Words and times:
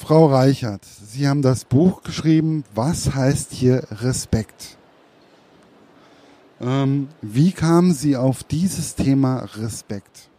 Frau 0.00 0.26
Reichert, 0.26 0.82
Sie 0.84 1.28
haben 1.28 1.42
das 1.42 1.66
Buch 1.66 2.02
geschrieben, 2.02 2.64
was 2.74 3.14
heißt 3.14 3.52
hier 3.52 3.84
Respekt? 3.90 4.78
Ähm, 6.58 7.08
wie 7.20 7.52
kamen 7.52 7.92
Sie 7.92 8.16
auf 8.16 8.42
dieses 8.42 8.94
Thema 8.94 9.46
Respekt? 9.56 10.30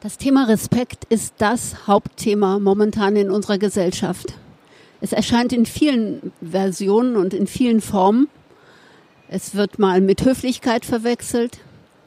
Das 0.00 0.16
Thema 0.16 0.44
Respekt 0.44 1.04
ist 1.06 1.34
das 1.38 1.88
Hauptthema 1.88 2.60
momentan 2.60 3.16
in 3.16 3.28
unserer 3.28 3.58
Gesellschaft. 3.58 4.32
Es 5.00 5.12
erscheint 5.12 5.52
in 5.52 5.66
vielen 5.66 6.32
Versionen 6.40 7.16
und 7.16 7.34
in 7.34 7.48
vielen 7.48 7.80
Formen. 7.80 8.28
Es 9.28 9.56
wird 9.56 9.80
mal 9.80 10.00
mit 10.00 10.24
Höflichkeit 10.24 10.84
verwechselt, 10.84 11.58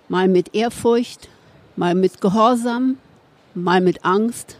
mal 0.07 0.29
mit 0.29 0.55
Ehrfurcht, 0.55 1.27
mal 1.75 1.95
mit 1.95 2.21
Gehorsam, 2.21 2.97
mal 3.55 3.81
mit 3.81 4.05
Angst. 4.05 4.57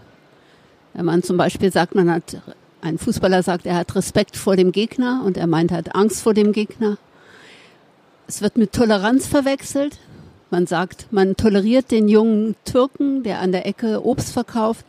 Wenn 0.94 1.06
man 1.06 1.24
zum 1.24 1.38
Beispiel 1.38 1.72
sagt, 1.72 1.96
man 1.96 2.10
hat, 2.10 2.38
ein 2.82 2.98
Fußballer 2.98 3.44
sagt, 3.44 3.66
er 3.66 3.76
hat 3.76 3.96
Respekt 3.96 4.38
vor 4.38 4.56
dem 4.56 4.72
Gegner 4.72 5.22
und 5.26 5.38
er 5.38 5.48
meint, 5.48 5.72
er 5.72 5.78
hat 5.78 5.96
Angst 5.96 6.22
vor 6.22 6.34
dem 6.34 6.52
Gegner. 6.52 6.98
Es 8.28 8.42
wird 8.42 8.58
mit 8.58 8.74
Toleranz 8.74 9.28
verwechselt. 9.28 10.00
Man 10.50 10.68
sagt, 10.68 11.08
man 11.12 11.36
toleriert 11.36 11.92
den 11.92 12.08
jungen 12.08 12.56
Türken, 12.66 13.24
der 13.24 13.40
an 13.42 13.52
der 13.52 13.66
Ecke 13.66 14.06
Obst 14.06 14.32
verkauft. 14.32 14.86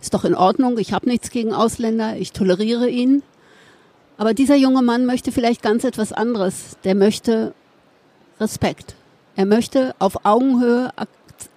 Ist 0.00 0.14
doch 0.14 0.24
in 0.24 0.34
Ordnung, 0.34 0.78
ich 0.78 0.92
habe 0.92 1.08
nichts 1.08 1.30
gegen 1.30 1.52
Ausländer, 1.52 2.16
ich 2.16 2.32
toleriere 2.32 2.88
ihn. 2.88 3.22
Aber 4.16 4.34
dieser 4.34 4.56
junge 4.56 4.82
Mann 4.82 5.06
möchte 5.06 5.32
vielleicht 5.32 5.62
ganz 5.62 5.84
etwas 5.84 6.12
anderes. 6.12 6.76
Der 6.84 6.94
möchte 6.94 7.54
Respekt. 8.40 8.94
Er 9.36 9.46
möchte 9.46 9.94
auf 9.98 10.24
Augenhöhe 10.24 10.92
ak 10.96 11.08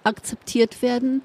akzeptiert 0.02 0.82
werden. 0.82 1.22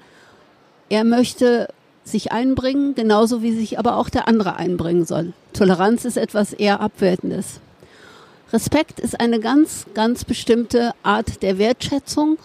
Er 0.92 1.04
möchte 1.04 1.68
sich 2.04 2.32
einbringen, 2.32 2.94
genauso 2.94 3.40
wie 3.40 3.56
sich 3.56 3.78
aber 3.78 3.96
auch 3.96 4.10
der 4.10 4.28
andere 4.28 4.56
einbringen 4.56 5.06
soll. 5.06 5.32
Toleranz 5.54 6.04
ist 6.04 6.18
etwas 6.18 6.52
eher 6.52 6.80
Abwertendes. 6.80 7.60
Respekt 8.52 9.00
ist 9.00 9.18
eine 9.18 9.40
ganz, 9.40 9.86
ganz 9.94 10.26
bestimmte 10.26 10.92
Art 11.02 11.40
der 11.40 11.56
Wertschätzung 11.56 12.36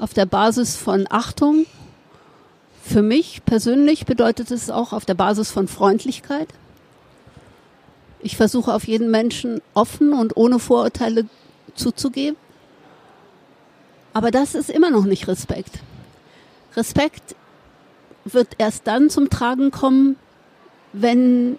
auf 0.00 0.14
der 0.14 0.24
Basis 0.24 0.74
von 0.74 1.06
Achtung. 1.10 1.66
Für 2.82 3.02
mich 3.02 3.44
persönlich 3.44 4.06
bedeutet 4.06 4.50
es 4.50 4.70
auch 4.70 4.94
auf 4.94 5.04
der 5.04 5.12
Basis 5.12 5.50
von 5.50 5.68
Freundlichkeit. 5.68 6.48
Ich 8.20 8.38
versuche 8.38 8.72
auf 8.72 8.88
jeden 8.88 9.10
Menschen 9.10 9.60
offen 9.74 10.14
und 10.14 10.34
ohne 10.38 10.60
Vorurteile 10.60 11.26
zuzugeben. 11.74 12.38
Aber 14.14 14.30
das 14.30 14.54
ist 14.54 14.70
immer 14.70 14.88
noch 14.88 15.04
nicht 15.04 15.28
Respekt. 15.28 15.72
Respekt 16.74 17.36
wird 18.32 18.48
erst 18.58 18.86
dann 18.86 19.10
zum 19.10 19.30
Tragen 19.30 19.70
kommen, 19.70 20.16
wenn, 20.92 21.56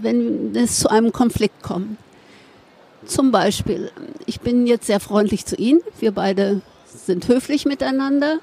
wenn 0.00 0.54
es 0.54 0.78
zu 0.78 0.90
einem 0.90 1.12
Konflikt 1.12 1.62
kommt. 1.62 1.96
Zum 3.04 3.32
Beispiel, 3.32 3.90
ich 4.26 4.40
bin 4.40 4.66
jetzt 4.66 4.86
sehr 4.86 5.00
freundlich 5.00 5.44
zu 5.46 5.56
Ihnen. 5.56 5.80
Wir 5.98 6.12
beide 6.12 6.60
sind 6.86 7.26
höflich 7.28 7.64
miteinander. 7.64 8.38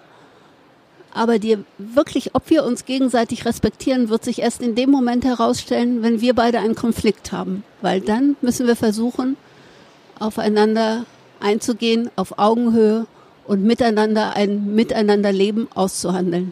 Aber 1.11 1.39
die 1.39 1.57
wirklich, 1.77 2.35
ob 2.35 2.49
wir 2.49 2.63
uns 2.63 2.85
gegenseitig 2.85 3.45
respektieren, 3.45 4.09
wird 4.09 4.23
sich 4.23 4.39
erst 4.39 4.61
in 4.61 4.75
dem 4.75 4.91
Moment 4.91 5.25
herausstellen, 5.25 6.03
wenn 6.03 6.21
wir 6.21 6.35
beide 6.35 6.59
einen 6.59 6.75
Konflikt 6.75 7.31
haben. 7.31 7.63
Weil 7.81 8.01
dann 8.01 8.35
müssen 8.41 8.67
wir 8.67 8.75
versuchen, 8.75 9.37
aufeinander 10.19 11.05
einzugehen, 11.39 12.11
auf 12.15 12.37
Augenhöhe 12.37 13.07
und 13.47 13.63
miteinander 13.63 14.35
ein 14.35 14.75
Miteinanderleben 14.75 15.67
auszuhandeln. 15.73 16.51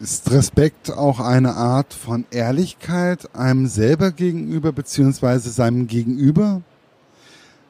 Ist 0.00 0.30
Respekt 0.30 0.90
auch 0.90 1.20
eine 1.20 1.56
Art 1.56 1.92
von 1.92 2.24
Ehrlichkeit 2.30 3.34
einem 3.34 3.66
selber 3.66 4.12
gegenüber 4.12 4.72
beziehungsweise 4.72 5.50
seinem 5.50 5.88
Gegenüber? 5.88 6.62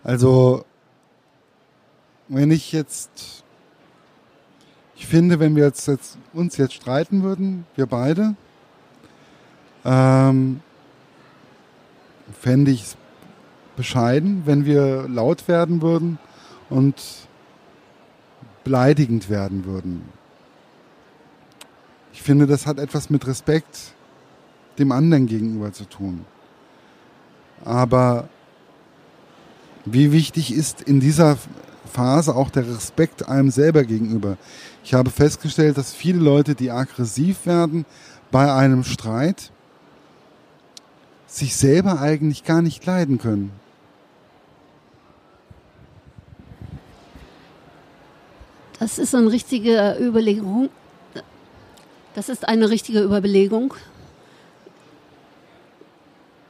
Also, 0.05 0.65
wenn 2.29 2.53
ich 2.53 2.71
jetzt, 2.71 3.43
ich 4.95 5.09
finde, 5.09 5.41
wenn 5.41 5.57
wir 5.57 5.65
jetzt, 5.65 5.89
jetzt 5.89 6.19
uns 6.33 6.57
jetzt 6.57 6.75
streiten 6.75 7.25
würden, 7.25 7.67
wir 7.75 7.87
beide, 7.87 8.37
ähm, 9.85 10.61
fände 12.41 12.71
ich 12.71 12.83
es 12.85 12.97
bescheiden, 13.75 14.43
wenn 14.45 14.65
wir 14.65 15.09
laut 15.09 15.49
werden 15.49 15.83
würden 15.83 16.21
und 16.69 16.95
beleidigend 18.63 19.29
werden 19.29 19.65
würden. 19.65 20.20
Ich 22.13 22.23
finde, 22.23 22.47
das 22.47 22.67
hat 22.67 22.79
etwas 22.79 23.11
mit 23.11 23.27
Respekt 23.27 23.95
dem 24.79 24.93
anderen 24.93 25.27
gegenüber 25.27 25.73
zu 25.73 25.85
tun. 25.85 26.25
Aber 27.65 28.29
wie 29.85 30.13
wichtig 30.13 30.53
ist 30.53 30.83
in 30.83 31.01
dieser 31.01 31.39
Phase 31.93 32.35
auch 32.35 32.51
der 32.51 32.69
Respekt 32.69 33.29
einem 33.29 33.51
selber 33.51 33.85
gegenüber? 33.85 34.37
Ich 34.85 34.95
habe 34.95 35.11
festgestellt, 35.11 35.77
dass 35.77 35.93
viele 35.93 36.19
Leute, 36.19 36.55
die 36.55 36.71
aggressiv 36.71 37.47
werden 37.47 37.85
bei 38.31 38.53
einem 38.53 38.85
Streit, 38.85 39.51
sich 41.27 41.57
selber 41.57 42.01
eigentlich 42.01 42.45
gar 42.45 42.63
nicht 42.63 42.85
leiden 42.87 43.19
können. 43.19 43.53
Das 48.79 48.99
ist 48.99 49.15
eine 49.15 49.31
richtige 49.31 49.97
Überlegung. 50.01 50.71
Das 52.15 52.29
ist 52.29 52.47
eine 52.49 52.71
richtige 52.71 53.03
Überlegung. 53.03 53.75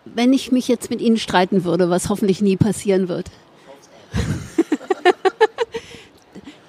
Wenn 0.06 0.32
ich 0.32 0.50
mich 0.50 0.69
jetzt 0.69 0.91
mit 0.91 1.00
Ihnen 1.00 1.19
streiten 1.19 1.65
würde, 1.65 1.91
was 1.91 2.09
hoffentlich 2.09 2.41
nie 2.41 2.56
passieren 2.56 3.09
wird, 3.09 3.31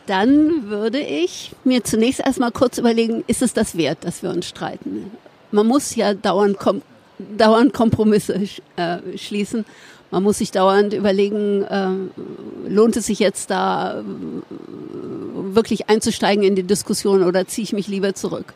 dann 0.07 0.69
würde 0.69 1.00
ich 1.00 1.51
mir 1.63 1.84
zunächst 1.84 2.19
erstmal 2.19 2.51
kurz 2.51 2.78
überlegen, 2.78 3.24
ist 3.28 3.41
es 3.41 3.53
das 3.53 3.78
wert, 3.78 4.00
dass 4.01 4.24
wir 4.24 4.30
uns 4.30 4.47
streiten? 4.47 5.09
Man 5.51 5.68
muss 5.68 5.96
ja 5.96 6.13
dauernd, 6.13 6.57
kom 6.57 6.81
dauernd 7.38 7.74
Kompromisse 7.74 8.41
äh, 8.75 9.18
schließen. 9.18 9.66
Man 10.12 10.24
muss 10.24 10.40
sich 10.40 10.51
dauernd 10.51 10.94
überlegen, 10.94 11.63
äh, 11.63 12.68
lohnt 12.68 12.97
es 12.97 13.06
sich 13.06 13.19
jetzt 13.19 13.50
da 13.50 14.00
äh, 14.00 14.03
wirklich 15.56 15.90
einzusteigen 15.90 16.44
in 16.44 16.56
die 16.56 16.63
Diskussion 16.63 17.24
oder 17.24 17.47
ziehe 17.47 17.63
ich 17.63 17.72
mich 17.74 17.88
lieber 17.88 18.13
zurück? 18.13 18.53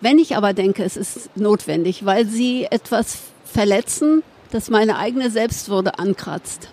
Wenn 0.00 0.18
ich 0.18 0.36
aber 0.36 0.52
denke, 0.54 0.82
es 0.82 0.96
ist 0.96 1.36
notwendig, 1.36 2.04
weil 2.04 2.26
sie 2.26 2.66
etwas 2.70 3.18
verletzen, 3.44 4.22
das 4.50 4.70
meine 4.70 4.96
eigene 4.98 5.30
Selbstwürde 5.30 5.98
ankratzt, 5.98 6.68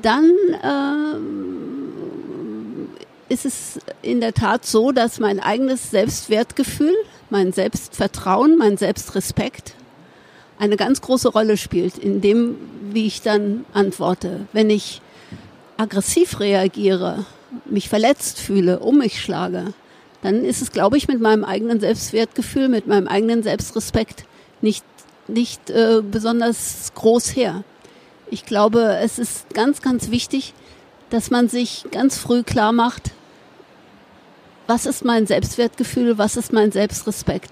dann 0.00 0.30
äh, 0.62 1.16
ist 3.32 3.46
es 3.46 3.78
in 4.02 4.20
der 4.20 4.34
Tat 4.34 4.66
so, 4.66 4.92
dass 4.92 5.20
mein 5.20 5.40
eigenes 5.40 5.90
Selbstwertgefühl, 5.90 6.94
mein 7.30 7.52
Selbstvertrauen, 7.52 8.58
mein 8.58 8.76
Selbstrespekt 8.76 9.74
eine 10.58 10.76
ganz 10.76 11.00
große 11.00 11.28
Rolle 11.28 11.56
spielt 11.56 11.98
in 11.98 12.20
dem, 12.20 12.56
wie 12.92 13.06
ich 13.06 13.22
dann 13.22 13.64
antworte. 13.72 14.46
Wenn 14.52 14.70
ich 14.70 15.00
aggressiv 15.76 16.38
reagiere, 16.40 17.24
mich 17.64 17.88
verletzt 17.88 18.38
fühle, 18.38 18.78
um 18.78 18.98
mich 18.98 19.20
schlage, 19.20 19.74
dann 20.22 20.44
ist 20.44 20.62
es, 20.62 20.70
glaube 20.72 20.96
ich, 20.96 21.08
mit 21.08 21.20
meinem 21.20 21.44
eigenen 21.44 21.80
Selbstwertgefühl, 21.80 22.68
mit 22.68 22.86
meinem 22.86 23.08
eigenen 23.08 23.42
Selbstrespekt 23.42 24.24
nicht, 24.60 24.84
nicht 25.26 25.68
äh, 25.68 26.00
besonders 26.00 26.92
groß 26.94 27.36
her. 27.36 27.64
Ich 28.30 28.46
glaube, 28.46 28.98
es 29.02 29.18
ist 29.18 29.52
ganz, 29.52 29.82
ganz 29.82 30.10
wichtig, 30.10 30.54
dass 31.10 31.30
man 31.30 31.48
sich 31.48 31.84
ganz 31.90 32.16
früh 32.16 32.44
klar 32.44 32.72
macht, 32.72 33.10
was 34.68 34.86
ist 34.86 35.04
mein 35.04 35.26
Selbstwertgefühl, 35.26 36.16
was 36.16 36.36
ist 36.36 36.52
mein 36.52 36.70
Selbstrespekt. 36.72 37.50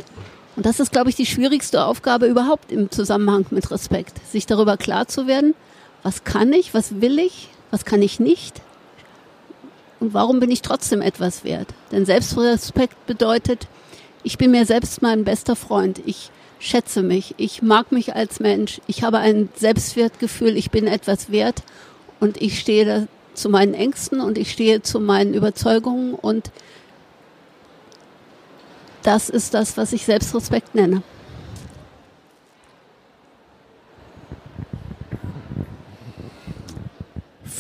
Und 0.57 0.65
das 0.65 0.81
ist, 0.81 0.93
glaube 0.93 1.11
ich, 1.11 1.17
die 1.17 1.27
schwierigste 1.27 1.85
Aufgabe 1.85 2.27
überhaupt 2.27 2.71
im 2.73 2.91
Zusammenhang 2.91 3.47
mit 3.51 3.71
Respekt, 3.71 4.15
sich 4.31 4.47
darüber 4.47 4.77
klar 4.77 5.09
zu 5.09 5.27
werden, 5.27 5.55
was 6.03 6.25
kann 6.25 6.53
ich, 6.53 6.73
was 6.73 7.01
will 7.01 7.19
ich, 7.19 7.49
was 7.71 7.85
kann 7.85 8.01
ich 8.01 8.21
nicht 8.21 8.63
und 10.01 10.15
warum 10.15 10.41
bin 10.41 10.51
ich 10.51 10.63
trotzdem 10.63 11.03
etwas 11.03 11.45
wert? 11.45 11.69
Denn 11.93 12.07
Selbstrespekt 12.07 13.07
bedeutet, 13.07 13.69
ich 14.23 14.39
bin 14.39 14.51
mir 14.51 14.65
selbst 14.65 15.03
mein 15.03 15.25
bester 15.25 15.57
Freund. 15.57 16.01
Ich 16.07 16.31
schätze 16.59 17.03
mich. 17.03 17.35
Ich 17.37 17.63
mag 17.63 17.93
mich 17.93 18.15
als 18.15 18.41
Mensch. 18.41 18.81
Ich 18.87 19.03
habe 19.03 19.19
ein 19.19 19.51
Selbstwertgefühl. 19.57 20.57
Ich 20.57 20.71
bin 20.71 20.87
etwas 20.87 21.31
wert. 21.31 21.63
Und 22.19 22.41
ich 22.41 22.59
stehe 22.59 23.09
zu 23.35 23.49
meinen 23.49 23.75
Ängsten 23.75 24.21
und 24.21 24.37
ich 24.39 24.51
stehe 24.51 24.83
zu 24.83 25.01
meinen 25.01 25.35
Überzeugungen. 25.35 26.15
Und 26.15 26.51
das 29.03 29.29
ist 29.31 29.55
das, 29.55 29.77
was 29.77 29.93
ich 29.93 30.05
Selbstrespekt 30.05 30.75
nenne. 30.75 31.03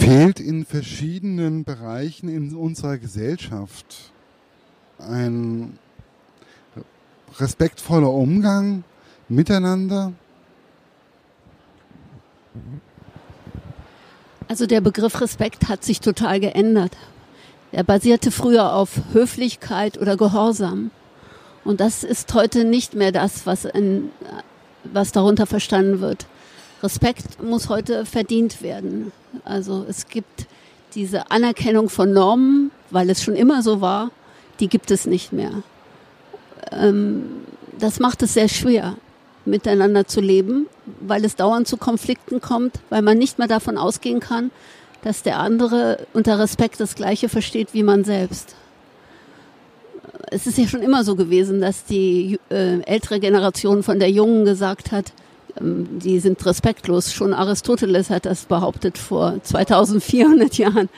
Fehlt 0.00 0.40
in 0.40 0.64
verschiedenen 0.64 1.64
Bereichen 1.64 2.28
in 2.28 2.54
unserer 2.54 2.96
Gesellschaft 2.96 4.12
ein 4.98 5.78
respektvoller 7.38 8.10
Umgang 8.10 8.84
miteinander? 9.28 10.12
Also 14.48 14.66
der 14.66 14.80
Begriff 14.80 15.20
Respekt 15.20 15.68
hat 15.68 15.84
sich 15.84 16.00
total 16.00 16.40
geändert. 16.40 16.96
Er 17.70 17.84
basierte 17.84 18.30
früher 18.30 18.72
auf 18.72 19.00
Höflichkeit 19.12 19.96
oder 19.98 20.16
Gehorsam. 20.16 20.90
Und 21.62 21.80
das 21.80 22.02
ist 22.04 22.32
heute 22.34 22.64
nicht 22.64 22.94
mehr 22.94 23.12
das, 23.12 23.46
was, 23.46 23.64
in, 23.64 24.10
was 24.84 25.12
darunter 25.12 25.46
verstanden 25.46 26.00
wird. 26.00 26.26
Respekt 26.82 27.42
muss 27.42 27.68
heute 27.68 28.06
verdient 28.06 28.62
werden. 28.62 29.12
Also 29.44 29.84
es 29.88 30.08
gibt 30.08 30.46
diese 30.94 31.30
Anerkennung 31.30 31.88
von 31.88 32.12
Normen, 32.12 32.70
weil 32.90 33.10
es 33.10 33.22
schon 33.22 33.36
immer 33.36 33.62
so 33.62 33.80
war, 33.80 34.10
die 34.58 34.68
gibt 34.68 34.90
es 34.90 35.06
nicht 35.06 35.32
mehr. 35.32 35.62
Ähm, 36.72 37.24
das 37.78 38.00
macht 38.00 38.22
es 38.22 38.34
sehr 38.34 38.48
schwer, 38.48 38.96
miteinander 39.44 40.06
zu 40.06 40.20
leben, 40.20 40.66
weil 41.00 41.24
es 41.24 41.36
dauernd 41.36 41.66
zu 41.66 41.76
Konflikten 41.76 42.40
kommt, 42.40 42.80
weil 42.90 43.02
man 43.02 43.18
nicht 43.18 43.38
mehr 43.38 43.48
davon 43.48 43.78
ausgehen 43.78 44.20
kann, 44.20 44.50
dass 45.02 45.22
der 45.22 45.38
andere 45.38 46.06
unter 46.12 46.38
Respekt 46.38 46.80
das 46.80 46.94
Gleiche 46.94 47.28
versteht 47.28 47.72
wie 47.72 47.82
man 47.82 48.04
selbst. 48.04 48.54
Es 50.30 50.46
ist 50.46 50.58
ja 50.58 50.68
schon 50.68 50.82
immer 50.82 51.04
so 51.04 51.16
gewesen, 51.16 51.60
dass 51.60 51.84
die 51.84 52.38
äh, 52.50 52.80
ältere 52.82 53.18
Generation 53.18 53.82
von 53.82 53.98
der 53.98 54.10
Jungen 54.10 54.44
gesagt 54.44 54.92
hat, 54.92 55.12
die 55.60 56.20
sind 56.20 56.44
respektlos. 56.44 57.12
Schon 57.12 57.32
Aristoteles 57.32 58.10
hat 58.10 58.26
das 58.26 58.44
behauptet 58.44 58.98
vor 58.98 59.42
2400 59.42 60.54
Jahren. 60.56 60.88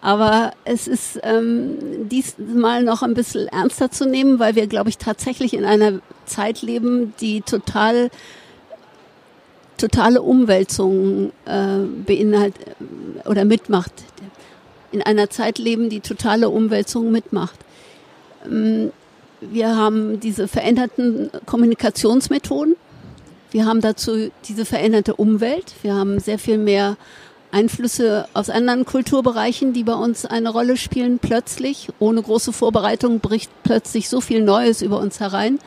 Aber 0.00 0.52
es 0.64 0.86
ist 0.86 1.18
ähm, 1.22 2.08
diesmal 2.08 2.84
noch 2.84 3.02
ein 3.02 3.14
bisschen 3.14 3.48
ernster 3.48 3.90
zu 3.90 4.06
nehmen, 4.06 4.38
weil 4.38 4.54
wir, 4.54 4.66
glaube 4.68 4.90
ich, 4.90 4.98
tatsächlich 4.98 5.54
in 5.54 5.64
einer 5.64 6.00
Zeit 6.24 6.62
leben, 6.62 7.14
die 7.20 7.40
total 7.40 8.10
totale 9.76 10.22
Umwälzungen 10.22 11.32
äh, 11.46 11.78
beinhaltet 12.04 12.68
äh, 12.68 13.28
oder 13.28 13.44
mitmacht. 13.44 13.92
In 14.90 15.02
einer 15.02 15.30
Zeit 15.30 15.58
leben, 15.58 15.88
die 15.88 16.00
totale 16.00 16.48
Umwälzungen 16.48 17.12
mitmacht. 17.12 17.58
Ähm, 18.44 18.92
wir 19.40 19.76
haben 19.76 20.20
diese 20.20 20.48
veränderten 20.48 21.30
Kommunikationsmethoden. 21.46 22.76
Wir 23.50 23.64
haben 23.64 23.80
dazu 23.80 24.30
diese 24.46 24.64
veränderte 24.64 25.16
Umwelt. 25.16 25.74
Wir 25.82 25.94
haben 25.94 26.20
sehr 26.20 26.38
viel 26.38 26.58
mehr 26.58 26.96
Einflüsse 27.50 28.28
aus 28.34 28.50
anderen 28.50 28.84
Kulturbereichen, 28.84 29.72
die 29.72 29.84
bei 29.84 29.94
uns 29.94 30.26
eine 30.26 30.50
Rolle 30.50 30.76
spielen, 30.76 31.18
plötzlich. 31.18 31.88
Ohne 31.98 32.22
große 32.22 32.52
Vorbereitung 32.52 33.20
bricht 33.20 33.50
plötzlich 33.62 34.10
so 34.10 34.20
viel 34.20 34.42
Neues 34.42 34.82
über 34.82 35.00
uns 35.00 35.20
herein. 35.20 35.58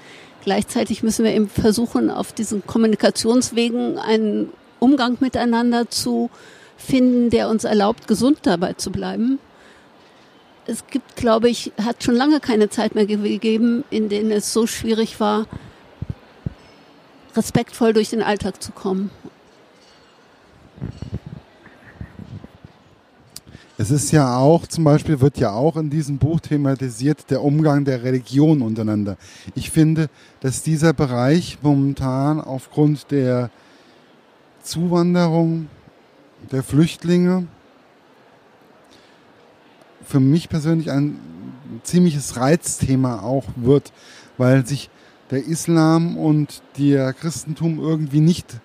Gleichzeitig 0.43 1.01
müssen 1.01 1.25
wir 1.25 1.33
eben 1.33 1.49
versuchen, 1.49 2.11
auf 2.11 2.33
diesen 2.33 2.65
Kommunikationswegen 2.65 3.97
einen 3.97 4.49
Umgang 4.79 5.17
miteinander 5.19 5.89
zu 5.89 6.29
finden, 6.77 7.29
der 7.29 7.49
uns 7.49 7.63
erlaubt, 7.63 8.07
gesund 8.07 8.39
dabei 8.43 8.73
zu 8.73 8.91
bleiben. 8.91 9.39
Es 10.67 10.85
gibt, 10.87 11.15
glaube 11.15 11.49
ich, 11.49 11.71
hat 11.83 12.03
schon 12.03 12.15
lange 12.15 12.39
keine 12.39 12.69
Zeit 12.69 12.93
mehr 12.93 13.05
gegeben, 13.07 13.83
in 13.89 14.09
denen 14.09 14.31
es 14.31 14.53
so 14.53 14.67
schwierig 14.67 15.19
war, 15.19 15.47
respektvoll 17.35 17.93
durch 17.93 18.09
den 18.09 18.21
Alltag 18.21 18.61
zu 18.61 18.71
kommen. 18.71 19.09
Es 23.77 23.89
ist 23.89 24.11
ja 24.11 24.37
auch, 24.37 24.67
zum 24.67 24.83
Beispiel 24.83 25.21
wird 25.21 25.39
ja 25.39 25.53
auch 25.53 25.75
in 25.75 25.89
diesem 25.89 26.19
Buch 26.19 26.39
thematisiert 26.39 27.31
der 27.31 27.41
Umgang 27.41 27.83
der 27.83 28.03
Religion 28.03 28.61
untereinander. 28.61 29.17
Ich 29.55 29.71
finde, 29.71 30.07
dass 30.39 30.61
dieser 30.61 30.93
Bereich 30.93 31.57
momentan 31.63 32.39
aufgrund 32.39 33.09
der 33.09 33.49
Zuwanderung 34.61 35.67
der 36.51 36.61
Flüchtlinge 36.61 37.47
für 40.05 40.19
mich 40.19 40.47
persönlich 40.47 40.91
ein 40.91 41.19
ziemliches 41.81 42.37
Reizthema 42.37 43.21
auch 43.21 43.45
wird, 43.55 43.91
weil 44.37 44.63
sich 44.65 44.91
der 45.31 45.45
Islam 45.45 46.17
und 46.17 46.61
der 46.77 47.13
Christentum 47.13 47.79
irgendwie 47.79 48.19
nicht 48.21 48.59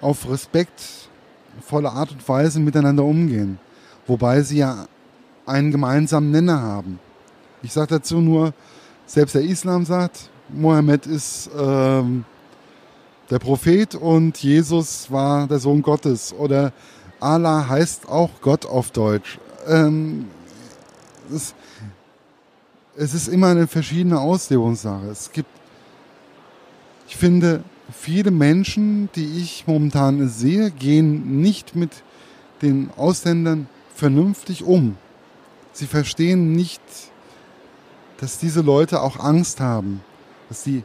auf 0.00 0.28
respektvolle 0.28 1.90
Art 1.90 2.12
und 2.12 2.28
Weise 2.28 2.60
miteinander 2.60 3.04
umgehen 3.04 3.58
wobei 4.06 4.42
sie 4.42 4.58
ja 4.58 4.86
einen 5.46 5.70
gemeinsamen 5.70 6.30
Nenner 6.30 6.60
haben. 6.60 6.98
Ich 7.62 7.72
sage 7.72 7.98
dazu 7.98 8.20
nur, 8.20 8.52
selbst 9.06 9.34
der 9.34 9.42
Islam 9.42 9.84
sagt, 9.84 10.30
Mohammed 10.48 11.06
ist 11.06 11.50
ähm, 11.58 12.24
der 13.30 13.38
Prophet 13.38 13.94
und 13.94 14.42
Jesus 14.42 15.10
war 15.10 15.46
der 15.46 15.58
Sohn 15.58 15.82
Gottes 15.82 16.32
oder 16.32 16.72
Allah 17.20 17.68
heißt 17.68 18.08
auch 18.08 18.30
Gott 18.40 18.66
auf 18.66 18.90
Deutsch. 18.90 19.38
Ähm, 19.66 20.26
es, 21.34 21.54
es 22.96 23.14
ist 23.14 23.28
immer 23.28 23.48
eine 23.48 23.66
verschiedene 23.66 24.20
Auslegungssache. 24.20 25.06
Es 25.06 25.32
gibt, 25.32 25.48
ich 27.06 27.16
finde, 27.16 27.62
viele 27.92 28.30
Menschen, 28.30 29.08
die 29.14 29.40
ich 29.40 29.66
momentan 29.66 30.28
sehe, 30.28 30.70
gehen 30.70 31.40
nicht 31.40 31.76
mit 31.76 31.90
den 32.62 32.90
Ausländern 32.96 33.68
vernünftig 33.94 34.64
um. 34.64 34.96
Sie 35.72 35.86
verstehen 35.86 36.52
nicht, 36.52 36.80
dass 38.18 38.38
diese 38.38 38.60
Leute 38.60 39.02
auch 39.02 39.18
Angst 39.18 39.60
haben, 39.60 40.00
dass 40.48 40.64
sie 40.64 40.84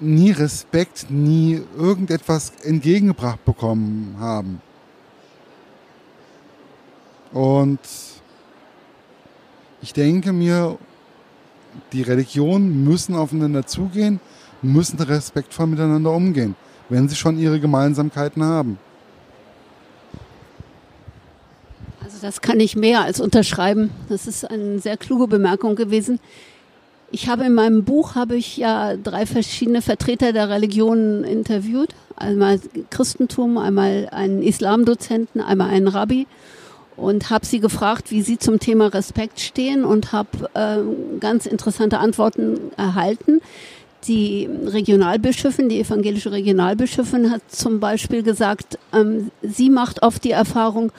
nie 0.00 0.30
Respekt, 0.30 1.10
nie 1.10 1.62
irgendetwas 1.76 2.52
entgegengebracht 2.62 3.44
bekommen 3.44 4.16
haben. 4.18 4.60
Und 7.32 7.80
ich 9.82 9.92
denke 9.92 10.32
mir, 10.32 10.78
die 11.92 12.02
Religionen 12.02 12.84
müssen 12.84 13.14
aufeinander 13.14 13.66
zugehen, 13.66 14.20
müssen 14.62 14.98
respektvoll 14.98 15.66
miteinander 15.66 16.12
umgehen, 16.12 16.54
wenn 16.88 17.08
sie 17.08 17.16
schon 17.16 17.38
ihre 17.38 17.60
Gemeinsamkeiten 17.60 18.42
haben. 18.42 18.78
Also 22.02 22.18
das 22.20 22.40
kann 22.40 22.60
ich 22.60 22.76
mehr 22.76 23.02
als 23.02 23.20
unterschreiben. 23.20 23.90
Das 24.08 24.26
ist 24.26 24.48
eine 24.48 24.78
sehr 24.78 24.96
kluge 24.96 25.26
Bemerkung 25.26 25.74
gewesen. 25.74 26.20
Ich 27.10 27.28
habe 27.28 27.44
in 27.44 27.54
meinem 27.54 27.84
Buch 27.84 28.14
habe 28.14 28.36
ich 28.36 28.56
ja 28.56 28.96
drei 28.96 29.26
verschiedene 29.26 29.80
Vertreter 29.80 30.32
der 30.32 30.48
Religionen 30.48 31.24
interviewt. 31.24 31.90
Einmal 32.16 32.60
Christentum, 32.90 33.58
einmal 33.58 34.08
einen 34.10 34.42
Islamdozenten, 34.42 35.40
einmal 35.40 35.70
einen 35.70 35.88
Rabbi 35.88 36.26
und 36.96 37.30
habe 37.30 37.46
sie 37.46 37.60
gefragt, 37.60 38.10
wie 38.10 38.22
sie 38.22 38.38
zum 38.38 38.58
Thema 38.58 38.86
Respekt 38.86 39.40
stehen 39.40 39.84
und 39.84 40.12
habe 40.12 40.50
äh, 40.54 41.18
ganz 41.20 41.46
interessante 41.46 41.98
Antworten 41.98 42.58
erhalten. 42.76 43.40
Die 44.08 44.48
Regionalbischöfin, 44.64 45.68
die 45.68 45.80
evangelische 45.80 46.30
Regionalbischöfin 46.30 47.30
hat 47.30 47.42
zum 47.48 47.80
Beispiel 47.80 48.22
gesagt, 48.22 48.78
ähm, 48.92 49.30
sie 49.42 49.70
macht 49.70 50.02
oft 50.02 50.22
die 50.22 50.30
Erfahrung, 50.30 50.92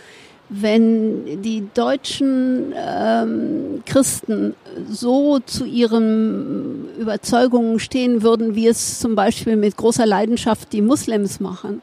wenn 0.49 1.41
die 1.41 1.67
deutschen 1.73 2.73
ähm, 2.75 3.83
Christen 3.85 4.55
so 4.89 5.39
zu 5.39 5.65
ihren 5.65 6.87
Überzeugungen 6.97 7.79
stehen 7.79 8.21
würden, 8.21 8.55
wie 8.55 8.67
es 8.67 8.99
zum 8.99 9.15
Beispiel 9.15 9.57
mit 9.57 9.75
großer 9.75 10.05
Leidenschaft 10.05 10.71
die 10.71 10.81
Muslims 10.81 11.39
machen 11.39 11.81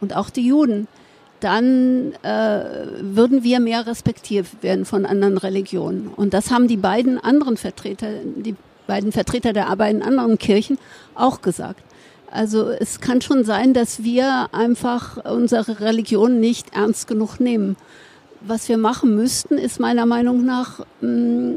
und 0.00 0.16
auch 0.16 0.30
die 0.30 0.46
Juden, 0.46 0.88
dann 1.38 2.12
äh, 2.22 2.64
würden 3.00 3.44
wir 3.44 3.60
mehr 3.60 3.86
respektiert 3.86 4.46
werden 4.60 4.84
von 4.84 5.06
anderen 5.06 5.38
Religionen. 5.38 6.08
Und 6.14 6.34
das 6.34 6.50
haben 6.50 6.68
die 6.68 6.76
beiden 6.76 7.18
anderen 7.18 7.56
Vertreter, 7.56 8.08
die 8.36 8.56
beiden 8.90 9.12
Vertreter 9.12 9.52
der 9.52 9.76
beiden 9.76 10.02
anderen 10.02 10.36
Kirchen 10.36 10.76
auch 11.14 11.42
gesagt. 11.42 11.80
Also 12.28 12.70
es 12.70 13.00
kann 13.00 13.20
schon 13.20 13.44
sein, 13.44 13.72
dass 13.72 14.02
wir 14.02 14.48
einfach 14.50 15.24
unsere 15.24 15.80
Religion 15.80 16.40
nicht 16.40 16.74
ernst 16.74 17.06
genug 17.06 17.38
nehmen. 17.38 17.76
Was 18.40 18.68
wir 18.68 18.78
machen 18.78 19.14
müssten, 19.14 19.58
ist 19.58 19.78
meiner 19.78 20.06
Meinung 20.06 20.44
nach 20.44 20.80
mm, 21.02 21.56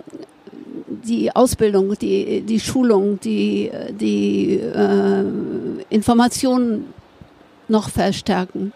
die 0.88 1.36
Ausbildung, 1.36 1.98
die, 1.98 2.42
die 2.42 2.60
Schulung, 2.60 3.20
die, 3.20 3.72
die 4.00 4.60
äh, 4.60 5.24
Informationen 5.90 6.94
noch 7.68 7.90
verstärken. 7.90 8.74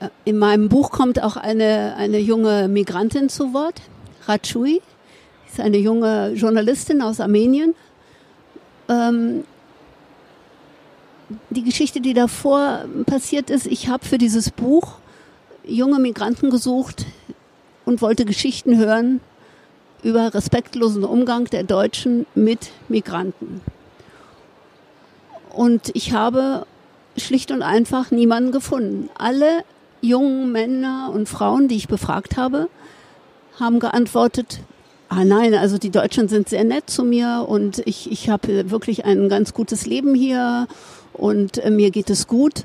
Äh, 0.00 0.08
in 0.26 0.36
meinem 0.38 0.68
Buch 0.68 0.90
kommt 0.90 1.22
auch 1.22 1.38
eine, 1.38 1.94
eine 1.96 2.18
junge 2.18 2.68
Migrantin 2.68 3.30
zu 3.30 3.54
Wort, 3.54 3.80
Rachui, 4.26 4.82
ist 5.52 5.60
eine 5.60 5.78
junge 5.78 6.32
Journalistin 6.32 7.02
aus 7.02 7.20
Armenien. 7.20 7.74
Ähm, 8.88 9.44
die 11.50 11.62
Geschichte, 11.62 12.00
die 12.00 12.14
davor 12.14 12.84
passiert 13.06 13.50
ist, 13.50 13.66
ich 13.66 13.88
habe 13.88 14.04
für 14.04 14.18
dieses 14.18 14.50
Buch 14.50 14.94
junge 15.64 15.98
Migranten 15.98 16.50
gesucht 16.50 17.06
und 17.84 18.02
wollte 18.02 18.24
Geschichten 18.24 18.78
hören 18.78 19.20
über 20.02 20.34
respektlosen 20.34 21.04
Umgang 21.04 21.44
der 21.44 21.64
Deutschen 21.64 22.26
mit 22.34 22.70
Migranten. 22.88 23.60
Und 25.50 25.90
ich 25.94 26.12
habe 26.12 26.66
schlicht 27.16 27.50
und 27.50 27.62
einfach 27.62 28.10
niemanden 28.10 28.52
gefunden. 28.52 29.10
Alle 29.16 29.64
jungen 30.00 30.50
Männer 30.50 31.10
und 31.14 31.28
Frauen, 31.28 31.68
die 31.68 31.76
ich 31.76 31.88
befragt 31.88 32.36
habe, 32.36 32.68
haben 33.60 33.78
geantwortet, 33.80 34.60
ah 35.12 35.24
nein, 35.26 35.54
also 35.54 35.76
die 35.76 35.90
Deutschen 35.90 36.28
sind 36.28 36.48
sehr 36.48 36.64
nett 36.64 36.88
zu 36.88 37.04
mir 37.04 37.44
und 37.46 37.82
ich, 37.84 38.10
ich 38.10 38.30
habe 38.30 38.70
wirklich 38.70 39.04
ein 39.04 39.28
ganz 39.28 39.52
gutes 39.52 39.84
Leben 39.84 40.14
hier 40.14 40.66
und 41.12 41.58
äh, 41.58 41.70
mir 41.70 41.90
geht 41.90 42.08
es 42.08 42.26
gut. 42.26 42.64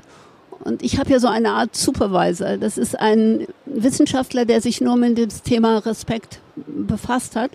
Und 0.64 0.82
ich 0.82 0.98
habe 0.98 1.10
ja 1.10 1.20
so 1.20 1.28
eine 1.28 1.50
Art 1.50 1.76
Supervisor. 1.76 2.56
Das 2.56 2.78
ist 2.78 2.98
ein 2.98 3.46
Wissenschaftler, 3.66 4.46
der 4.46 4.60
sich 4.60 4.80
nur 4.80 4.96
mit 4.96 5.18
dem 5.18 5.28
Thema 5.28 5.78
Respekt 5.78 6.40
befasst 6.56 7.36
hat. 7.36 7.50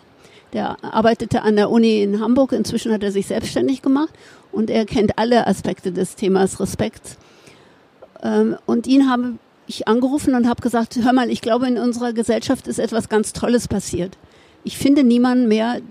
Der 0.54 0.78
arbeitete 0.84 1.42
an 1.42 1.56
der 1.56 1.72
Uni 1.72 2.04
in 2.04 2.22
Hamburg. 2.22 2.52
Inzwischen 2.52 2.94
hat 2.94 3.04
er 3.04 3.12
sich 3.12 3.26
selbstständig 3.26 3.82
gemacht 3.82 4.14
und 4.52 4.70
er 4.70 4.86
kennt 4.86 5.18
alle 5.18 5.48
Aspekte 5.48 5.92
des 5.92 6.16
Themas 6.16 6.60
Respekt. 6.60 7.18
Ähm, 8.22 8.58
und 8.68 8.86
ihn 8.86 9.10
habe 9.10 9.34
ich 9.66 9.88
angerufen 9.88 10.36
und 10.36 10.48
habe 10.48 10.62
gesagt, 10.62 11.00
hör 11.02 11.14
mal, 11.14 11.32
ich 11.32 11.42
glaube, 11.42 11.68
in 11.68 11.80
unserer 11.80 12.14
Gesellschaft 12.14 12.68
ist 12.68 12.78
etwas 12.78 13.10
ganz 13.10 13.34
Tolles 13.34 13.68
passiert. 13.68 14.18
Ich 14.64 14.78
finde 14.78 15.04
niemanden 15.04 15.48
mehr 15.48 15.82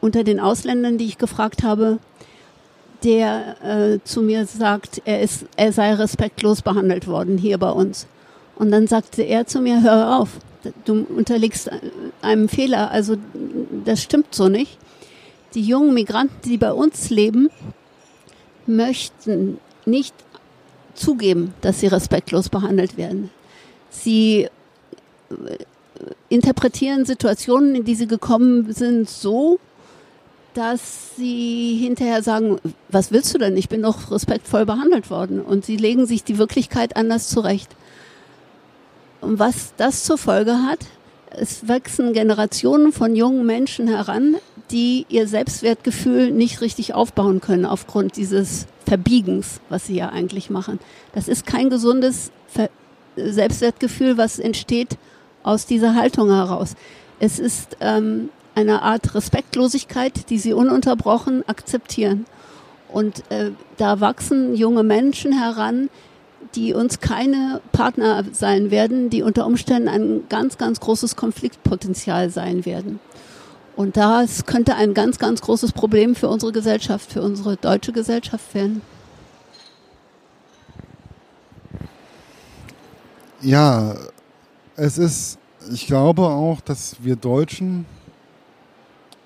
unter 0.00 0.24
den 0.24 0.40
Ausländern, 0.40 0.98
die 0.98 1.06
ich 1.06 1.18
gefragt 1.18 1.62
habe, 1.62 1.98
der 3.04 3.56
äh, 3.62 3.98
zu 4.04 4.22
mir 4.22 4.46
sagt, 4.46 5.02
er, 5.04 5.20
ist, 5.20 5.46
er 5.56 5.72
sei 5.72 5.94
respektlos 5.94 6.62
behandelt 6.62 7.06
worden 7.06 7.38
hier 7.38 7.58
bei 7.58 7.70
uns. 7.70 8.06
Und 8.56 8.70
dann 8.70 8.86
sagte 8.86 9.22
er 9.22 9.46
zu 9.46 9.60
mir, 9.60 9.82
hör 9.82 10.18
auf, 10.18 10.30
du 10.84 11.06
unterliegst 11.16 11.70
einem 12.20 12.48
Fehler, 12.48 12.90
also 12.90 13.16
das 13.84 14.02
stimmt 14.02 14.34
so 14.34 14.48
nicht. 14.48 14.78
Die 15.54 15.62
jungen 15.62 15.94
Migranten, 15.94 16.48
die 16.48 16.58
bei 16.58 16.72
uns 16.72 17.10
leben, 17.10 17.48
möchten 18.66 19.58
nicht 19.84 20.14
zugeben, 20.94 21.54
dass 21.60 21.80
sie 21.80 21.88
respektlos 21.88 22.48
behandelt 22.48 22.96
werden. 22.96 23.30
Sie 23.90 24.48
interpretieren 26.28 27.04
Situationen, 27.04 27.74
in 27.74 27.84
die 27.84 27.94
sie 27.94 28.06
gekommen 28.06 28.72
sind, 28.72 29.08
so, 29.08 29.58
dass 30.54 31.16
sie 31.16 31.78
hinterher 31.80 32.22
sagen, 32.22 32.58
was 32.88 33.10
willst 33.10 33.34
du 33.34 33.38
denn? 33.38 33.56
Ich 33.56 33.68
bin 33.68 33.82
doch 33.82 34.10
respektvoll 34.10 34.66
behandelt 34.66 35.10
worden. 35.10 35.40
Und 35.40 35.64
sie 35.64 35.76
legen 35.76 36.06
sich 36.06 36.24
die 36.24 36.38
Wirklichkeit 36.38 36.96
anders 36.96 37.28
zurecht. 37.28 37.74
Und 39.20 39.38
was 39.38 39.72
das 39.76 40.04
zur 40.04 40.18
Folge 40.18 40.62
hat, 40.62 40.80
es 41.30 41.66
wachsen 41.68 42.12
Generationen 42.12 42.92
von 42.92 43.16
jungen 43.16 43.46
Menschen 43.46 43.88
heran, 43.88 44.36
die 44.70 45.06
ihr 45.08 45.26
Selbstwertgefühl 45.26 46.30
nicht 46.30 46.60
richtig 46.60 46.94
aufbauen 46.94 47.40
können 47.40 47.64
aufgrund 47.64 48.16
dieses 48.16 48.66
Verbiegens, 48.84 49.60
was 49.68 49.86
sie 49.86 49.96
ja 49.96 50.10
eigentlich 50.10 50.50
machen. 50.50 50.78
Das 51.14 51.28
ist 51.28 51.46
kein 51.46 51.70
gesundes 51.70 52.30
Selbstwertgefühl, 53.16 54.18
was 54.18 54.38
entsteht 54.38 54.98
aus 55.42 55.66
dieser 55.66 55.94
Haltung 55.94 56.30
heraus. 56.30 56.74
Es 57.20 57.38
ist 57.38 57.76
ähm, 57.80 58.30
eine 58.54 58.82
Art 58.82 59.14
Respektlosigkeit, 59.14 60.28
die 60.30 60.38
sie 60.38 60.52
ununterbrochen 60.52 61.48
akzeptieren. 61.48 62.26
Und 62.92 63.30
äh, 63.30 63.52
da 63.78 64.00
wachsen 64.00 64.54
junge 64.54 64.82
Menschen 64.82 65.32
heran, 65.32 65.88
die 66.54 66.74
uns 66.74 67.00
keine 67.00 67.60
Partner 67.72 68.24
sein 68.32 68.70
werden, 68.70 69.08
die 69.08 69.22
unter 69.22 69.46
Umständen 69.46 69.88
ein 69.88 70.24
ganz, 70.28 70.58
ganz 70.58 70.80
großes 70.80 71.16
Konfliktpotenzial 71.16 72.28
sein 72.30 72.66
werden. 72.66 73.00
Und 73.74 73.96
das 73.96 74.44
könnte 74.44 74.74
ein 74.74 74.92
ganz, 74.92 75.18
ganz 75.18 75.40
großes 75.40 75.72
Problem 75.72 76.14
für 76.14 76.28
unsere 76.28 76.52
Gesellschaft, 76.52 77.10
für 77.10 77.22
unsere 77.22 77.56
deutsche 77.56 77.92
Gesellschaft 77.92 78.54
werden. 78.54 78.82
Ja, 83.40 83.96
es 84.76 84.98
ist, 84.98 85.38
ich 85.72 85.86
glaube 85.86 86.22
auch, 86.22 86.60
dass 86.60 86.96
wir 87.00 87.16
Deutschen 87.16 87.84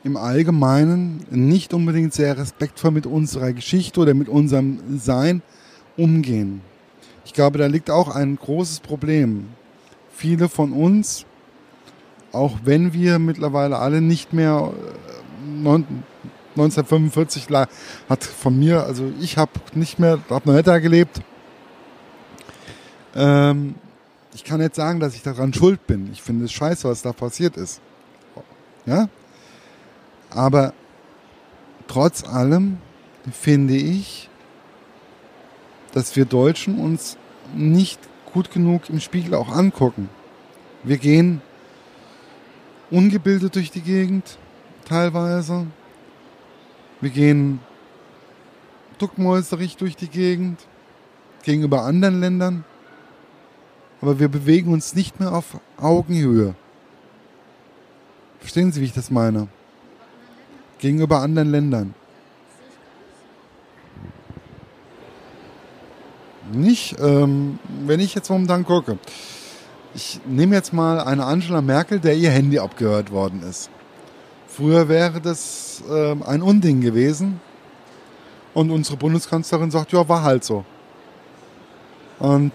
im 0.04 0.16
Allgemeinen 0.16 1.24
nicht 1.30 1.74
unbedingt 1.74 2.14
sehr 2.14 2.38
respektvoll 2.38 2.92
mit 2.92 3.06
unserer 3.06 3.52
Geschichte 3.52 4.00
oder 4.00 4.14
mit 4.14 4.28
unserem 4.28 4.98
Sein 4.98 5.42
umgehen. 5.96 6.60
Ich 7.24 7.32
glaube, 7.32 7.58
da 7.58 7.66
liegt 7.66 7.90
auch 7.90 8.14
ein 8.14 8.36
großes 8.36 8.80
Problem. 8.80 9.48
Viele 10.14 10.48
von 10.48 10.72
uns, 10.72 11.26
auch 12.32 12.58
wenn 12.64 12.92
wir 12.92 13.18
mittlerweile 13.18 13.78
alle 13.78 14.00
nicht 14.00 14.32
mehr 14.32 14.72
1945 15.54 17.50
äh, 17.50 17.66
hat 18.08 18.24
von 18.24 18.58
mir, 18.58 18.84
also 18.84 19.12
ich 19.20 19.36
habe 19.36 19.52
nicht 19.74 19.98
mehr, 19.98 20.20
habe 20.30 20.52
noch 20.52 20.62
da 20.62 20.78
gelebt. 20.78 21.20
Ähm, 23.14 23.74
ich 24.36 24.44
kann 24.44 24.60
nicht 24.60 24.74
sagen, 24.74 25.00
dass 25.00 25.14
ich 25.14 25.22
daran 25.22 25.54
schuld 25.54 25.86
bin. 25.86 26.10
Ich 26.12 26.20
finde 26.20 26.44
es 26.44 26.52
scheiße, 26.52 26.86
was 26.86 27.00
da 27.00 27.14
passiert 27.14 27.56
ist. 27.56 27.80
Ja? 28.84 29.08
Aber 30.28 30.74
trotz 31.88 32.22
allem 32.22 32.76
finde 33.32 33.74
ich, 33.74 34.28
dass 35.92 36.16
wir 36.16 36.26
Deutschen 36.26 36.78
uns 36.78 37.16
nicht 37.54 37.98
gut 38.30 38.50
genug 38.50 38.90
im 38.90 39.00
Spiegel 39.00 39.34
auch 39.34 39.48
angucken. 39.48 40.10
Wir 40.82 40.98
gehen 40.98 41.40
ungebildet 42.90 43.54
durch 43.54 43.70
die 43.70 43.80
Gegend, 43.80 44.36
teilweise. 44.84 45.66
Wir 47.00 47.08
gehen 47.08 47.60
duckmäuserig 48.98 49.78
durch 49.78 49.96
die 49.96 50.08
Gegend 50.08 50.60
gegenüber 51.42 51.84
anderen 51.84 52.20
Ländern. 52.20 52.64
Aber 54.00 54.18
wir 54.18 54.28
bewegen 54.28 54.72
uns 54.72 54.94
nicht 54.94 55.20
mehr 55.20 55.34
auf 55.34 55.58
Augenhöhe. 55.76 56.54
Verstehen 58.40 58.72
Sie, 58.72 58.80
wie 58.80 58.86
ich 58.86 58.92
das 58.92 59.10
meine? 59.10 59.48
Gegenüber 60.78 61.20
anderen 61.20 61.50
Ländern. 61.50 61.94
nicht. 66.52 66.96
Ähm, 67.00 67.58
wenn 67.84 68.00
ich 68.00 68.14
jetzt 68.14 68.30
momentan 68.30 68.64
gucke, 68.64 68.98
ich 69.94 70.20
nehme 70.26 70.54
jetzt 70.54 70.72
mal 70.72 71.00
eine 71.00 71.24
Angela 71.24 71.62
Merkel, 71.62 72.00
der 72.00 72.14
ihr 72.16 72.30
Handy 72.30 72.58
abgehört 72.58 73.10
worden 73.10 73.42
ist. 73.42 73.70
Früher 74.48 74.88
wäre 74.88 75.20
das 75.20 75.82
ähm, 75.90 76.22
ein 76.22 76.42
Unding 76.42 76.80
gewesen. 76.80 77.40
Und 78.54 78.70
unsere 78.70 78.96
Bundeskanzlerin 78.96 79.70
sagt, 79.70 79.92
ja, 79.92 80.08
war 80.08 80.22
halt 80.22 80.44
so. 80.44 80.64
Und 82.18 82.52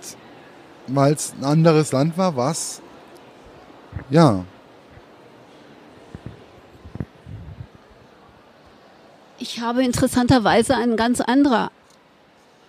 weil 0.88 1.14
es 1.14 1.34
ein 1.38 1.46
anderes 1.46 1.92
Land 1.92 2.18
war, 2.18 2.36
was? 2.36 2.82
Ja. 4.10 4.44
Ich 9.38 9.60
habe 9.60 9.84
interessanterweise 9.84 10.76
einen 10.76 10.96
ganz 10.96 11.20
anderen 11.20 11.70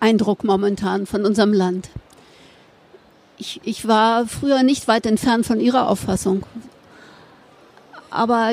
Eindruck 0.00 0.42
momentan 0.42 1.06
von 1.06 1.24
unserem 1.24 1.52
Land. 1.52 1.90
Ich, 3.38 3.60
ich 3.64 3.86
war 3.86 4.26
früher 4.26 4.62
nicht 4.62 4.88
weit 4.88 5.06
entfernt 5.06 5.46
von 5.46 5.60
Ihrer 5.60 5.88
Auffassung. 5.88 6.44
Aber 8.10 8.52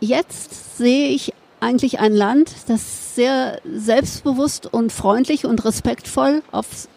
jetzt 0.00 0.76
sehe 0.76 1.08
ich 1.08 1.32
eigentlich 1.60 1.98
ein 1.98 2.12
Land, 2.12 2.52
das 2.68 3.14
sehr 3.14 3.60
selbstbewusst 3.64 4.72
und 4.72 4.92
freundlich 4.92 5.44
und 5.46 5.64
respektvoll 5.64 6.42
auf, 6.52 6.88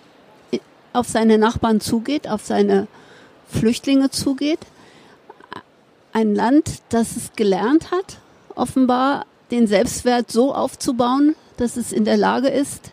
auf 0.98 1.08
seine 1.08 1.38
Nachbarn 1.38 1.80
zugeht, 1.80 2.28
auf 2.28 2.44
seine 2.44 2.88
Flüchtlinge 3.48 4.10
zugeht. 4.10 4.60
Ein 6.12 6.34
Land, 6.34 6.82
das 6.90 7.16
es 7.16 7.34
gelernt 7.36 7.92
hat, 7.92 8.18
offenbar 8.56 9.26
den 9.52 9.68
Selbstwert 9.68 10.32
so 10.32 10.54
aufzubauen, 10.54 11.36
dass 11.58 11.78
es 11.78 11.92
in 11.92 12.04
der 12.04 12.18
Lage 12.18 12.50
ist, 12.50 12.92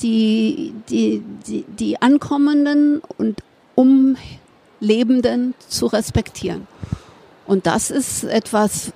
die, 0.00 0.74
die, 0.88 1.22
die, 1.46 1.64
die 1.68 2.00
Ankommenden 2.00 3.02
und 3.18 3.42
Umlebenden 3.74 5.54
zu 5.68 5.86
respektieren. 5.86 6.66
Und 7.46 7.66
das 7.66 7.90
ist 7.90 8.24
etwas, 8.24 8.92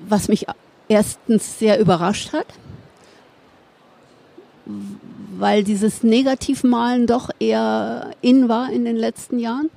was 0.00 0.28
mich 0.28 0.46
erstens 0.88 1.58
sehr 1.58 1.78
überrascht 1.78 2.32
hat, 2.32 2.46
weil 5.38 5.64
dieses 5.64 6.02
Negativmalen 6.02 7.06
doch 7.06 7.30
eher 7.38 8.10
in 8.20 8.48
war 8.48 8.70
in 8.70 8.84
den 8.84 8.96
letzten 8.96 9.38
Jahren. 9.38 9.70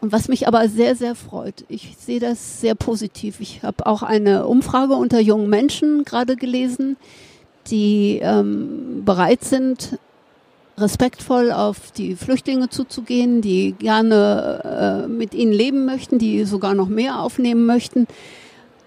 Und 0.00 0.12
was 0.12 0.28
mich 0.28 0.46
aber 0.46 0.68
sehr, 0.68 0.94
sehr 0.94 1.14
freut. 1.14 1.64
Ich 1.68 1.96
sehe 1.98 2.20
das 2.20 2.60
sehr 2.60 2.74
positiv. 2.74 3.40
Ich 3.40 3.62
habe 3.62 3.86
auch 3.86 4.02
eine 4.02 4.46
Umfrage 4.46 4.94
unter 4.94 5.20
jungen 5.20 5.48
Menschen 5.48 6.04
gerade 6.04 6.36
gelesen, 6.36 6.96
die 7.68 8.20
ähm, 8.22 9.02
bereit 9.04 9.42
sind, 9.42 9.98
respektvoll 10.78 11.50
auf 11.50 11.90
die 11.92 12.14
Flüchtlinge 12.14 12.68
zuzugehen, 12.68 13.40
die 13.40 13.72
gerne 13.72 15.06
äh, 15.06 15.08
mit 15.08 15.34
ihnen 15.34 15.52
leben 15.52 15.86
möchten, 15.86 16.18
die 16.18 16.44
sogar 16.44 16.74
noch 16.74 16.88
mehr 16.88 17.20
aufnehmen 17.20 17.64
möchten. 17.64 18.06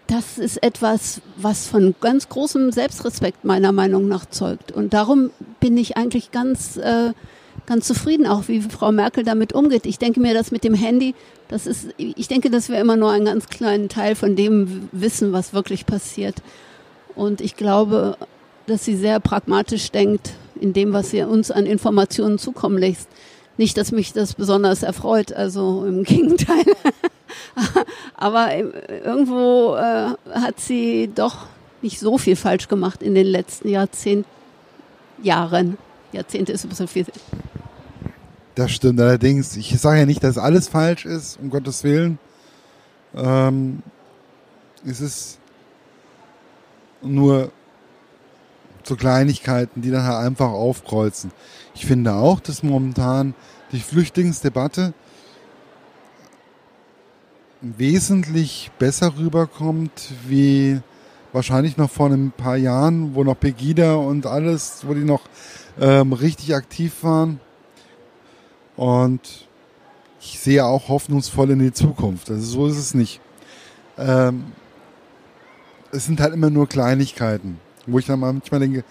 Das 0.10 0.39
ist 0.39 0.63
etwas, 0.63 1.22
was 1.36 1.68
von 1.68 1.94
ganz 2.01 2.30
großem 2.30 2.72
Selbstrespekt 2.72 3.46
meiner 3.46 3.72
Meinung 3.72 4.08
nach 4.08 4.25
zeugt. 4.25 4.72
Und 4.72 4.96
darum 4.96 5.30
bin 5.60 5.78
ich 5.78 5.98
eigentlich 5.98 6.32
ganz, 6.32 6.78
äh, 6.78 7.13
ganz 7.68 7.86
zufrieden, 7.86 8.25
auch 8.25 8.48
wie 8.48 8.60
Frau 8.60 8.92
Merkel 8.92 9.24
damit 9.24 9.54
umgeht. 9.54 9.86
Ich 9.86 10.00
denke 10.00 10.20
mir, 10.20 10.34
das 10.34 10.50
mit 10.50 10.63
dem 10.63 10.74
Handy, 10.74 11.13
das 11.48 11.68
ist, 11.68 11.89
ich 11.98 12.28
denke, 12.28 12.50
dass 12.50 12.70
wir 12.70 12.80
immer 12.80 12.96
nur 12.96 13.12
einen 13.12 13.25
ganz 13.25 13.50
kleinen 13.50 13.88
Teil 13.88 14.16
von 14.16 14.36
dem 14.36 14.89
wissen, 14.92 15.32
was 15.32 15.54
wirklich 15.54 15.86
passiert. 15.86 16.42
Und 17.13 17.39
ich 17.39 17.56
glaube, 17.56 18.18
dass 18.66 18.86
sie 18.86 18.98
sehr 18.98 19.20
pragmatisch 19.20 19.92
denkt 19.92 20.32
in 20.60 20.74
dem, 20.74 20.92
was 20.92 21.12
sie 21.12 21.22
uns 21.22 21.51
an 21.51 21.68
Informationen 21.68 22.39
zukommen 22.39 22.80
lässt. 22.80 23.10
Nicht, 23.58 23.78
dass 23.78 23.92
mich 23.92 24.12
das 24.12 24.34
besonders 24.34 24.82
erfreut, 24.82 25.34
also 25.34 25.86
im 25.86 26.04
Gegenteil. 26.04 26.66
Aber 28.15 28.56
irgendwo 28.56 29.75
äh, 29.75 30.15
hat 30.34 30.60
sie 30.60 31.10
doch 31.13 31.48
nicht 31.82 32.00
so 32.00 32.18
viel 32.18 32.36
falsch 32.36 32.68
gemacht 32.68 33.01
in 33.01 33.15
den 33.15 33.27
letzten 33.27 33.70
Jahrzehnten. 33.70 34.29
Jahren. 35.24 35.77
Jahrzehnte 36.12 36.51
ist 36.51 36.65
ein 36.65 36.70
bisschen 36.70 36.88
viel. 36.88 37.06
Das 38.56 38.72
stimmt 38.72 39.00
allerdings. 39.00 39.56
Ich 39.56 39.79
sage 39.79 40.00
ja 40.00 40.06
nicht, 40.06 40.24
dass 40.24 40.38
alles 40.38 40.68
falsch 40.68 41.06
ist, 41.06 41.39
um 41.39 41.50
Gottes 41.50 41.84
Willen. 41.84 42.20
Ähm, 43.15 43.82
es 44.86 45.01
ist 45.01 45.39
nur 47.01 47.51
so 48.84 48.96
Kleinigkeiten, 48.96 49.82
die 49.82 49.91
dann 49.91 50.03
halt 50.03 50.25
einfach 50.25 50.50
aufkreuzen. 50.50 51.32
Ich 51.75 51.86
finde 51.86 52.13
auch, 52.13 52.39
dass 52.39 52.63
momentan 52.63 53.36
die 53.72 53.79
Flüchtlingsdebatte 53.79 54.94
wesentlich 57.62 58.72
besser 58.80 59.18
rüberkommt, 59.18 59.92
wie 60.28 60.80
wahrscheinlich 61.34 61.78
noch 61.78 61.89
vor 61.89 62.10
ein 62.10 62.32
paar 62.36 62.58
Jahren, 62.58 63.16
wo 63.16 63.24
noch 63.24 63.39
Pegida 63.39 63.96
und 63.96 64.25
alles, 64.25 64.84
wo 64.88 64.94
die 64.94 65.04
noch 65.04 65.22
ähm, 65.80 66.13
richtig 66.13 66.56
aktiv 66.56 67.04
waren. 67.04 67.39
Und 68.75 69.48
ich 70.22 70.39
sehe 70.39 70.66
auch 70.66 70.89
hoffnungsvoll 70.89 71.51
in 71.51 71.60
die 71.60 71.74
Zukunft. 71.74 72.30
Also 72.30 72.44
so 72.44 72.68
ist 72.68 72.78
es 72.78 72.94
nicht. 72.94 73.22
Ähm, 73.98 74.46
es 75.92 76.06
sind 76.06 76.22
halt 76.22 76.34
immer 76.34 76.50
nur 76.50 76.68
Kleinigkeiten, 76.68 77.60
wo 77.86 78.00
ich 78.00 78.06
dann 78.06 78.20
manchmal 78.20 78.60
denke, 78.60 78.84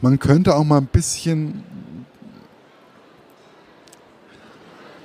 man 0.00 0.18
könnte 0.18 0.54
auch 0.54 0.64
mal 0.64 0.78
ein 0.78 0.86
bisschen 0.86 1.62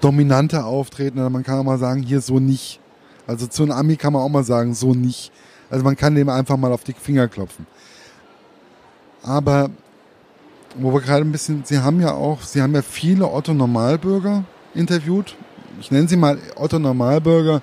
dominanter 0.02 0.66
auftreten 0.66 1.20
oder 1.20 1.30
man 1.30 1.44
kann 1.44 1.60
auch 1.60 1.64
mal 1.64 1.78
sagen, 1.78 2.02
hier 2.02 2.22
so 2.22 2.40
nicht. 2.40 2.80
Also 3.30 3.46
zu 3.46 3.62
einem 3.62 3.74
Ami 3.74 3.96
kann 3.96 4.14
man 4.14 4.24
auch 4.24 4.30
mal 4.30 4.44
sagen, 4.44 4.74
so 4.74 4.96
nicht. 4.96 5.32
Also 5.70 5.84
man 5.84 5.96
kann 5.96 6.16
dem 6.16 6.30
einfach 6.30 6.58
mal 6.58 6.72
auf 6.72 6.84
die 6.84 6.94
Finger 6.94 7.28
klopfen. 7.28 7.68
Aber 9.22 9.70
wo 10.76 10.92
wir 10.92 11.02
gerade 11.02 11.24
ein 11.24 11.32
bisschen, 11.32 11.64
Sie 11.64 11.78
haben 11.78 12.02
ja 12.02 12.12
auch, 12.16 12.42
Sie 12.42 12.60
haben 12.60 12.74
ja 12.74 12.82
viele 12.82 13.32
Otto 13.32 13.54
Normalbürger 13.54 14.46
interviewt. 14.74 15.36
Ich 15.80 15.92
nenne 15.92 16.08
sie 16.08 16.18
mal 16.18 16.40
Otto 16.56 16.80
Normalbürger 16.80 17.62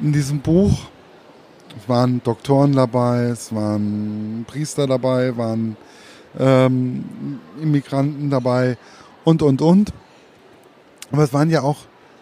in 0.00 0.14
diesem 0.14 0.40
Buch. 0.40 0.78
Es 1.78 1.86
waren 1.86 2.22
Doktoren 2.24 2.72
dabei, 2.72 3.24
es 3.24 3.54
waren 3.54 4.46
Priester 4.48 4.86
dabei, 4.86 5.36
waren 5.36 5.76
ähm, 6.38 7.04
Immigranten 7.60 8.30
dabei 8.30 8.78
und, 9.24 9.42
und, 9.42 9.60
und. 9.60 9.92
Aber 11.12 11.24
es 11.24 11.34
waren 11.34 11.50
ja 11.50 11.60
auch, 11.60 11.76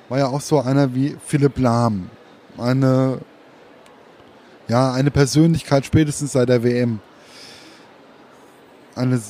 war 0.08 0.18
ja 0.18 0.26
auch 0.28 0.40
so 0.40 0.60
einer 0.60 0.94
wie 0.94 1.16
Philipp 1.24 1.58
Lahm. 1.58 2.10
Eine, 2.58 3.20
ja, 4.68 4.92
eine 4.92 5.10
Persönlichkeit 5.10 5.84
spätestens 5.84 6.32
seit 6.32 6.48
der 6.48 6.62
WM. 6.62 7.00
Eine 8.94 9.20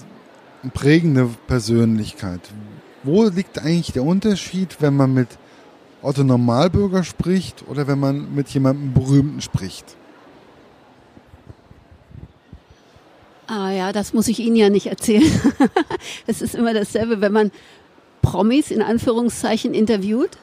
prägende 0.75 1.29
Persönlichkeit. 1.47 2.41
Wo 3.03 3.25
liegt 3.25 3.59
eigentlich 3.59 3.93
der 3.93 4.05
Unterschied, 4.05 4.77
wenn 4.81 4.97
man 4.97 5.15
mit 5.15 5.29
Otto 6.03 6.23
Normalbürger 6.23 7.05
spricht 7.05 7.65
oder 7.69 7.87
wenn 7.87 7.99
man 7.99 8.35
mit 8.35 8.49
jemandem 8.51 8.93
Berühmten 8.93 9.41
spricht? 9.41 9.97
Ah 13.49 13.71
ja, 13.71 13.93
das 13.93 14.13
muss 14.13 14.29
ich 14.29 14.41
Ihnen 14.41 14.57
ja 14.57 14.71
nicht 14.71 14.87
erzählen. 14.87 15.31
es 16.27 16.43
ist 16.43 16.55
immer 16.55 16.75
dasselbe, 16.75 17.21
wenn 17.21 17.33
man 17.33 17.53
Promis 18.23 18.73
in 18.73 18.83
Anführungszeichen 18.83 19.73
interviewt, 19.73 20.37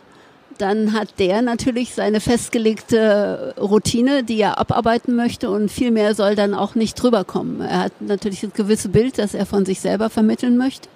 dann 0.57 0.93
hat 0.93 1.19
der 1.19 1.41
natürlich 1.41 1.93
seine 1.93 2.19
festgelegte 2.19 3.55
Routine, 3.59 4.23
die 4.23 4.39
er 4.39 4.57
abarbeiten 4.57 5.15
möchte 5.15 5.49
und 5.49 5.69
viel 5.69 5.91
mehr 5.91 6.15
soll 6.15 6.35
dann 6.35 6.53
auch 6.53 6.75
nicht 6.75 6.95
drüber 6.95 7.23
kommen. 7.23 7.61
Er 7.61 7.79
hat 7.79 8.01
natürlich 8.01 8.41
das 8.41 8.53
gewisse 8.53 8.89
Bild, 8.89 9.17
das 9.17 9.33
er 9.33 9.45
von 9.45 9.65
sich 9.65 9.79
selber 9.79 10.09
vermitteln 10.09 10.57
möchte. 10.57 10.89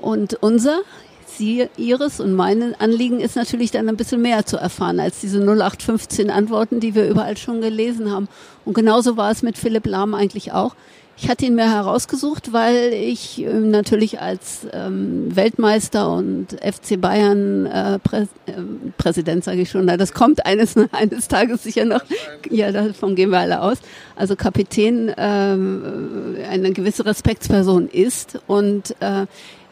Und 0.00 0.34
unser, 0.42 0.80
Sie, 1.26 1.68
Ihres 1.76 2.20
und 2.20 2.32
mein 2.32 2.74
Anliegen 2.80 3.20
ist 3.20 3.36
natürlich 3.36 3.70
dann 3.70 3.88
ein 3.88 3.96
bisschen 3.96 4.22
mehr 4.22 4.44
zu 4.44 4.56
erfahren 4.56 4.98
als 4.98 5.20
diese 5.20 5.38
0815 5.38 6.30
Antworten, 6.30 6.80
die 6.80 6.94
wir 6.94 7.08
überall 7.08 7.36
schon 7.36 7.60
gelesen 7.60 8.10
haben. 8.10 8.28
Und 8.64 8.74
genauso 8.74 9.16
war 9.16 9.30
es 9.30 9.42
mit 9.42 9.56
Philipp 9.56 9.86
Lahm 9.86 10.14
eigentlich 10.14 10.52
auch. 10.52 10.74
Ich 11.20 11.28
hatte 11.28 11.46
ihn 11.46 11.56
mir 11.56 11.68
herausgesucht, 11.68 12.52
weil 12.52 12.92
ich 12.92 13.44
äh, 13.44 13.52
natürlich 13.52 14.20
als 14.20 14.68
ähm, 14.72 15.34
Weltmeister 15.34 16.12
und 16.12 16.52
FC 16.52 17.00
Bayern 17.00 17.66
äh, 17.66 17.98
Prä 17.98 18.22
äh, 18.46 18.52
Präsident, 18.98 19.42
sage 19.42 19.62
ich 19.62 19.70
schon, 19.70 19.88
das 19.88 20.12
kommt 20.12 20.46
eines, 20.46 20.76
eines 20.92 21.26
Tages 21.26 21.64
sicher 21.64 21.84
noch, 21.84 22.02
ja, 22.48 22.70
davon 22.70 23.16
gehen 23.16 23.30
wir 23.30 23.40
alle 23.40 23.62
aus, 23.62 23.78
also 24.14 24.36
Kapitän 24.36 25.12
ähm, 25.16 26.36
eine 26.48 26.72
gewisse 26.72 27.04
Respektsperson 27.04 27.88
ist 27.88 28.38
und 28.46 28.94
äh, 29.00 29.26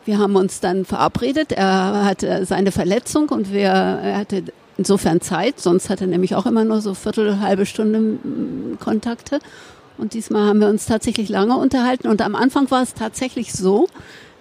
wir 0.05 0.19
haben 0.19 0.37
uns 0.37 0.61
dann 0.61 0.85
verabredet. 0.85 1.53
Er 1.53 2.05
hatte 2.05 2.45
seine 2.45 2.71
Verletzung 2.71 3.29
und 3.29 3.53
wir, 3.53 3.69
er 3.69 4.19
hatte 4.19 4.45
insofern 4.79 5.21
Zeit, 5.21 5.61
sonst 5.61 5.91
hat 5.91 6.01
er 6.01 6.07
nämlich 6.07 6.35
auch 6.35 6.47
immer 6.47 6.65
nur 6.65 6.81
so 6.81 6.95
viertel, 6.95 7.41
halbe 7.41 7.67
Stunde 7.67 8.19
Kontakte. 8.79 9.41
Und 9.99 10.15
diesmal 10.15 10.47
haben 10.47 10.61
wir 10.61 10.69
uns 10.69 10.87
tatsächlich 10.87 11.29
lange 11.29 11.57
unterhalten. 11.57 12.09
Und 12.09 12.23
am 12.23 12.35
Anfang 12.35 12.71
war 12.71 12.83
es 12.83 12.95
tatsächlich 12.95 13.53
so, 13.53 13.89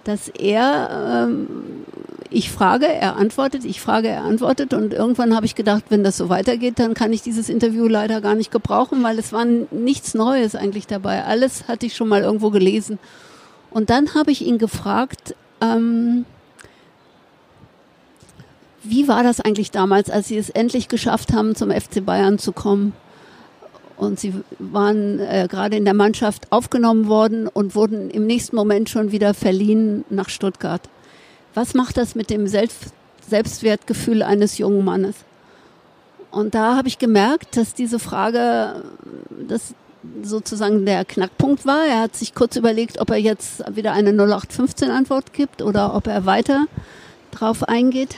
dass 0.04 0.30
er, 0.30 1.28
ähm, 1.28 1.48
ich 2.30 2.52
frage, 2.52 2.88
er 2.88 3.16
antwortet, 3.16 3.66
ich 3.66 3.82
frage, 3.82 4.08
er 4.08 4.24
antwortet. 4.24 4.74
Und 4.74 4.94
irgendwann 4.94 5.36
habe 5.36 5.46
ich 5.46 5.56
gedacht, 5.56 5.86
wenn 5.90 6.04
das 6.04 6.18
so 6.18 6.30
weitergeht, 6.30 6.80
dann 6.80 6.94
kann 6.94 7.14
ich 7.14 7.22
dieses 7.22 7.50
Interview 7.50 7.88
leider 7.88 8.22
gar 8.22 8.36
nicht 8.36 8.52
gebrauchen, 8.52 9.02
weil 9.04 9.18
es 9.18 9.34
war 9.34 9.46
nichts 9.46 10.14
Neues 10.14 10.56
eigentlich 10.56 10.88
dabei. 10.88 11.24
Alles 11.24 11.68
hatte 11.68 11.86
ich 11.86 11.96
schon 11.96 12.08
mal 12.08 12.22
irgendwo 12.22 12.50
gelesen. 12.50 13.00
Und 13.72 13.90
dann 13.90 14.14
habe 14.14 14.32
ich 14.32 14.46
ihn 14.46 14.58
gefragt, 14.58 15.36
ähm, 15.62 16.26
wie 18.84 19.08
war 19.08 19.24
das 19.24 19.42
eigentlich 19.42 19.72
damals, 19.72 20.10
als 20.10 20.28
Sie 20.28 20.38
es 20.38 20.50
endlich 20.50 20.88
geschafft 20.88 21.34
haben, 21.34 21.56
zum 21.56 21.72
FC 21.72 22.06
Bayern 22.06 22.38
zu 22.38 22.52
kommen? 22.52 22.94
Und 23.98 24.20
sie 24.20 24.34
waren 24.60 25.20
äh, 25.20 25.48
gerade 25.50 25.78
in 25.78 25.86
der 25.86 25.94
Mannschaft 25.94 26.52
aufgenommen 26.52 27.08
worden 27.08 27.48
und 27.48 27.76
wurden 27.76 28.10
im 28.10 28.26
nächsten 28.26 28.56
Moment 28.56 28.90
schon 28.90 29.12
wieder 29.12 29.34
verliehen 29.34 30.04
nach 30.10 30.30
Stuttgart. 30.30 30.82
Was 31.54 31.74
macht 31.74 31.98
das 31.98 32.16
mit 32.16 32.30
dem 32.30 32.48
Selbst 32.48 32.94
Selbstwertgefühl 33.28 34.22
eines 34.22 34.58
jungen 34.58 34.84
Mannes? 34.84 35.16
Und 36.30 36.54
da 36.54 36.76
habe 36.76 36.90
ich 36.90 37.00
gemerkt, 37.00 37.56
dass 37.56 37.74
diese 37.74 37.98
Frage 37.98 38.84
das 39.48 39.74
sozusagen 40.22 40.86
der 40.86 41.06
Knackpunkt 41.06 41.66
war. 41.66 41.86
Er 41.86 42.02
hat 42.02 42.16
sich 42.16 42.36
kurz 42.36 42.58
überlegt, 42.58 43.00
ob 43.00 43.10
er 43.10 43.18
jetzt 43.18 43.64
wieder 43.74 43.94
eine 43.94 44.12
0815 44.12 44.92
Antwort 44.92 45.34
gibt 45.34 45.62
oder 45.62 45.96
ob 45.96 46.08
er 46.08 46.26
weiter 46.26 46.66
drauf 47.32 47.64
eingeht. 47.64 48.16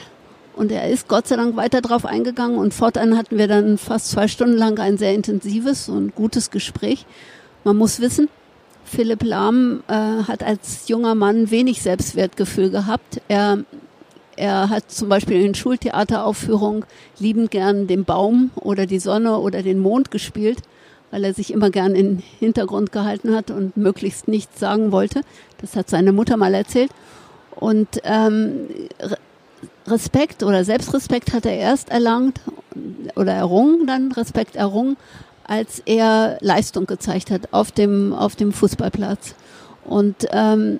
Und 0.58 0.72
er 0.72 0.90
ist 0.90 1.06
Gott 1.06 1.28
sei 1.28 1.36
Dank 1.36 1.54
weiter 1.54 1.80
drauf 1.80 2.04
eingegangen 2.04 2.58
und 2.58 2.74
fortan 2.74 3.16
hatten 3.16 3.38
wir 3.38 3.46
dann 3.46 3.78
fast 3.78 4.10
zwei 4.10 4.26
Stunden 4.26 4.56
lang 4.56 4.80
ein 4.80 4.98
sehr 4.98 5.14
intensives 5.14 5.88
und 5.88 6.16
gutes 6.16 6.50
Gespräch. 6.50 7.06
Man 7.62 7.76
muss 7.76 8.00
wissen, 8.00 8.28
Philipp 8.82 9.22
Lahm 9.22 9.84
äh, 9.86 9.92
hat 9.92 10.42
als 10.42 10.88
junger 10.88 11.14
Mann 11.14 11.52
wenig 11.52 11.80
Selbstwertgefühl 11.80 12.70
gehabt. 12.70 13.20
Er, 13.28 13.58
er 14.34 14.68
hat 14.68 14.90
zum 14.90 15.08
Beispiel 15.08 15.40
in 15.44 15.54
Schultheateraufführungen 15.54 16.84
liebend 17.20 17.52
gern 17.52 17.86
den 17.86 18.04
Baum 18.04 18.50
oder 18.56 18.86
die 18.86 18.98
Sonne 18.98 19.38
oder 19.38 19.62
den 19.62 19.78
Mond 19.78 20.10
gespielt, 20.10 20.62
weil 21.12 21.22
er 21.22 21.34
sich 21.34 21.52
immer 21.52 21.70
gern 21.70 21.94
in 21.94 22.20
Hintergrund 22.40 22.90
gehalten 22.90 23.32
hat 23.32 23.52
und 23.52 23.76
möglichst 23.76 24.26
nichts 24.26 24.58
sagen 24.58 24.90
wollte. 24.90 25.20
Das 25.60 25.76
hat 25.76 25.88
seine 25.88 26.10
Mutter 26.10 26.36
mal 26.36 26.54
erzählt. 26.54 26.90
Und 27.54 28.00
ähm, 28.02 28.66
Respekt 29.86 30.42
oder 30.42 30.64
Selbstrespekt 30.64 31.32
hat 31.32 31.46
er 31.46 31.56
erst 31.56 31.90
erlangt 31.90 32.40
oder 33.16 33.32
errungen, 33.32 33.86
dann 33.86 34.12
Respekt 34.12 34.56
errungen, 34.56 34.96
als 35.44 35.82
er 35.86 36.38
Leistung 36.40 36.86
gezeigt 36.86 37.30
hat 37.30 37.52
auf 37.52 37.72
dem, 37.72 38.12
auf 38.12 38.36
dem 38.36 38.52
Fußballplatz. 38.52 39.34
Und 39.84 40.26
ähm, 40.30 40.78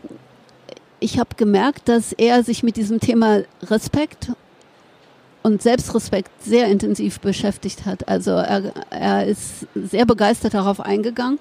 ich 1.01 1.19
habe 1.19 1.31
gemerkt, 1.37 1.89
dass 1.89 2.13
er 2.13 2.43
sich 2.43 2.63
mit 2.63 2.77
diesem 2.77 3.01
Thema 3.01 3.43
Respekt 3.63 4.31
und 5.43 5.63
Selbstrespekt 5.63 6.31
sehr 6.43 6.67
intensiv 6.67 7.21
beschäftigt 7.21 7.87
hat. 7.87 8.09
Also 8.09 8.33
er, 8.33 8.73
er 8.91 9.27
ist 9.27 9.67
sehr 9.75 10.05
begeistert 10.05 10.55
darauf 10.55 10.81
eingegangen. 10.81 11.39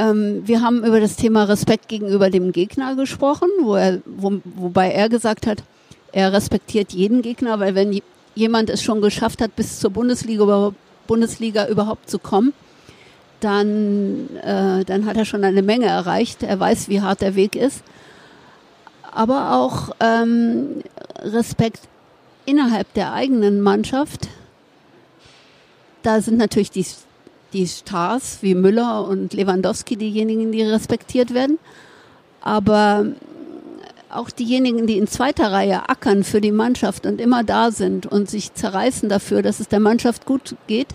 Ähm, 0.00 0.46
wir 0.46 0.62
haben 0.62 0.82
über 0.82 0.98
das 0.98 1.16
Thema 1.16 1.44
Respekt 1.44 1.88
gegenüber 1.88 2.30
dem 2.30 2.52
Gegner 2.52 2.96
gesprochen, 2.96 3.48
wo 3.60 3.74
er, 3.74 4.00
wo, 4.06 4.40
wobei 4.44 4.92
er 4.92 5.10
gesagt 5.10 5.46
hat, 5.46 5.62
er 6.10 6.32
respektiert 6.32 6.92
jeden 6.92 7.20
Gegner, 7.20 7.60
weil 7.60 7.74
wenn 7.74 8.00
jemand 8.34 8.70
es 8.70 8.82
schon 8.82 9.02
geschafft 9.02 9.42
hat, 9.42 9.54
bis 9.56 9.78
zur 9.78 9.90
Bundesliga, 9.90 10.72
Bundesliga 11.06 11.66
überhaupt 11.68 12.08
zu 12.08 12.18
kommen, 12.18 12.54
dann, 13.40 14.36
äh, 14.36 14.84
dann 14.86 15.04
hat 15.04 15.18
er 15.18 15.26
schon 15.26 15.44
eine 15.44 15.62
Menge 15.62 15.86
erreicht. 15.86 16.42
Er 16.42 16.58
weiß, 16.58 16.88
wie 16.88 17.02
hart 17.02 17.20
der 17.20 17.34
Weg 17.34 17.54
ist. 17.54 17.82
Aber 19.12 19.52
auch 19.52 19.90
ähm, 20.00 20.82
Respekt 21.18 21.88
innerhalb 22.46 22.92
der 22.94 23.12
eigenen 23.12 23.60
Mannschaft. 23.60 24.28
Da 26.02 26.22
sind 26.22 26.38
natürlich 26.38 26.70
die, 26.70 26.86
die 27.52 27.66
Stars 27.66 28.38
wie 28.42 28.54
Müller 28.54 29.06
und 29.06 29.34
Lewandowski 29.34 29.96
diejenigen, 29.96 30.52
die 30.52 30.62
respektiert 30.62 31.34
werden. 31.34 31.58
Aber 32.40 33.06
auch 34.10 34.30
diejenigen, 34.30 34.86
die 34.86 34.98
in 34.98 35.06
zweiter 35.06 35.52
Reihe 35.52 35.88
ackern 35.88 36.24
für 36.24 36.40
die 36.40 36.52
Mannschaft 36.52 37.06
und 37.06 37.20
immer 37.20 37.44
da 37.44 37.70
sind 37.70 38.06
und 38.06 38.28
sich 38.28 38.54
zerreißen 38.54 39.08
dafür, 39.08 39.42
dass 39.42 39.60
es 39.60 39.68
der 39.68 39.80
Mannschaft 39.80 40.26
gut 40.26 40.56
geht, 40.66 40.88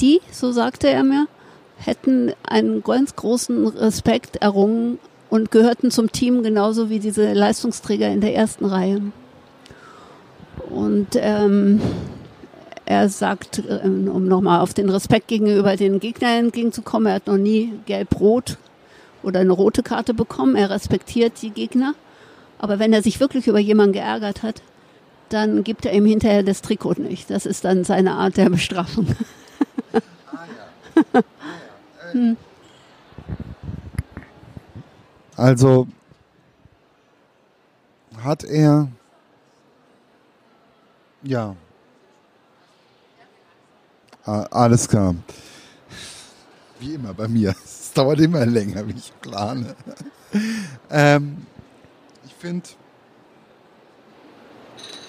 die, 0.00 0.20
so 0.30 0.52
sagte 0.52 0.88
er 0.88 1.02
mir, 1.02 1.28
hätten 1.76 2.32
einen 2.42 2.82
ganz 2.82 3.16
großen 3.16 3.66
Respekt 3.68 4.36
errungen 4.36 4.98
und 5.30 5.50
gehörten 5.50 5.90
zum 5.90 6.12
Team 6.12 6.42
genauso 6.42 6.90
wie 6.90 6.98
diese 6.98 7.32
Leistungsträger 7.32 8.08
in 8.08 8.20
der 8.20 8.34
ersten 8.34 8.66
Reihe. 8.66 9.00
Und 10.68 11.08
ähm, 11.14 11.80
er 12.92 13.08
sagt, 13.08 13.62
ähm, 13.68 14.08
um 14.08 14.26
nochmal 14.26 14.60
auf 14.60 14.74
den 14.74 14.90
Respekt 14.90 15.28
gegenüber 15.28 15.76
den 15.76 15.98
Gegnern 16.00 16.46
entgegenzukommen, 16.46 17.06
er 17.06 17.14
hat 17.14 17.26
noch 17.26 17.38
nie 17.38 17.72
gelb-rot 17.86 18.58
oder 19.22 19.40
eine 19.40 19.52
rote 19.52 19.82
Karte 19.82 20.14
bekommen. 20.14 20.56
Er 20.56 20.70
respektiert 20.70 21.40
die 21.42 21.50
Gegner. 21.50 21.94
Aber 22.58 22.78
wenn 22.78 22.92
er 22.92 23.02
sich 23.02 23.18
wirklich 23.20 23.48
über 23.48 23.58
jemanden 23.58 23.94
geärgert 23.94 24.42
hat, 24.42 24.62
dann 25.28 25.64
gibt 25.64 25.86
er 25.86 25.92
ihm 25.92 26.06
hinterher 26.06 26.42
das 26.42 26.62
Trikot 26.62 26.94
nicht. 26.98 27.30
Das 27.30 27.46
ist 27.46 27.64
dann 27.64 27.84
seine 27.84 28.12
Art 28.12 28.36
der 28.36 28.50
Bestrafung. 28.50 29.06
Also 35.34 35.88
hat 38.22 38.44
er 38.44 38.88
ja 41.22 41.56
ah, 44.24 44.46
alles 44.50 44.88
klar. 44.88 45.14
Wie 46.80 46.94
immer 46.94 47.14
bei 47.14 47.28
mir. 47.28 47.54
Es 47.64 47.94
dauert 47.94 48.20
immer 48.20 48.46
länger, 48.46 48.88
wie 48.88 48.94
ich 48.94 49.12
plane. 49.20 49.76
ähm, 50.90 51.46
ich 52.24 52.32
finde, 52.32 52.66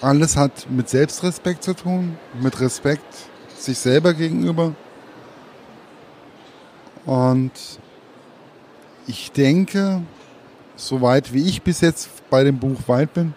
alles 0.02 0.36
hat 0.36 0.68
mit 0.68 0.90
Selbstrespekt 0.90 1.64
zu 1.64 1.72
tun, 1.72 2.18
mit 2.42 2.60
Respekt 2.60 3.06
sich 3.56 3.78
selber 3.78 4.12
gegenüber. 4.12 4.74
Und 7.06 7.52
ich 9.06 9.32
denke, 9.32 10.02
soweit 10.76 11.32
wie 11.32 11.48
ich 11.48 11.62
bis 11.62 11.80
jetzt 11.80 12.10
bei 12.28 12.44
dem 12.44 12.58
Buch 12.58 12.80
weit 12.86 13.14
bin, 13.14 13.34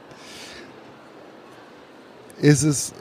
ist 2.42 2.64
es 2.64 2.94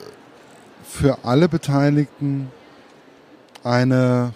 für 0.84 1.24
alle 1.24 1.48
Beteiligten 1.48 2.52
eine, 3.66 4.32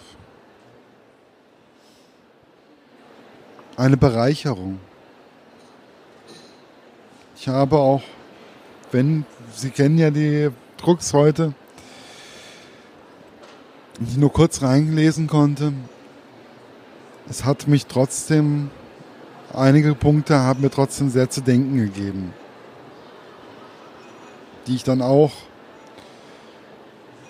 eine 3.77 3.95
Bereicherung. 3.95 4.79
Ich 7.37 7.47
habe 7.47 7.77
auch, 7.77 8.03
wenn, 8.91 9.25
Sie 9.55 9.69
kennen 9.69 9.97
ja 9.97 10.11
die 10.11 10.49
Drucks 10.75 11.13
heute, 11.13 11.53
ich 14.05 14.17
nur 14.17 14.33
kurz 14.33 14.61
reingelesen 14.61 15.27
konnte, 15.27 15.71
es 17.29 17.45
hat 17.45 17.69
mich 17.69 17.85
trotzdem, 17.85 18.69
einige 19.53 19.95
Punkte 19.95 20.39
haben 20.39 20.61
mir 20.61 20.71
trotzdem 20.71 21.09
sehr 21.09 21.29
zu 21.29 21.39
denken 21.39 21.77
gegeben, 21.77 22.33
die 24.67 24.75
ich 24.75 24.83
dann 24.83 25.01
auch 25.01 25.31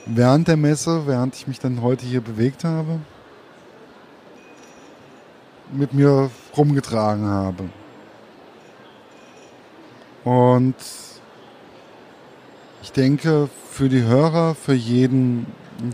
während 0.06 0.48
der 0.48 0.58
Messe, 0.58 1.06
während 1.06 1.36
ich 1.36 1.48
mich 1.48 1.60
dann 1.60 1.82
heute 1.82 2.06
hier 2.06 2.22
bewegt 2.22 2.64
habe, 2.64 3.00
mit 5.72 5.94
mir 5.94 6.30
rumgetragen 6.56 7.26
habe. 7.26 7.70
Und 10.24 10.76
ich 12.84 12.92
denke, 12.92 13.50
für 13.70 13.90
die 13.90 14.04
Hörer, 14.04 14.56
für 14.56 14.74
jeden 14.74 15.48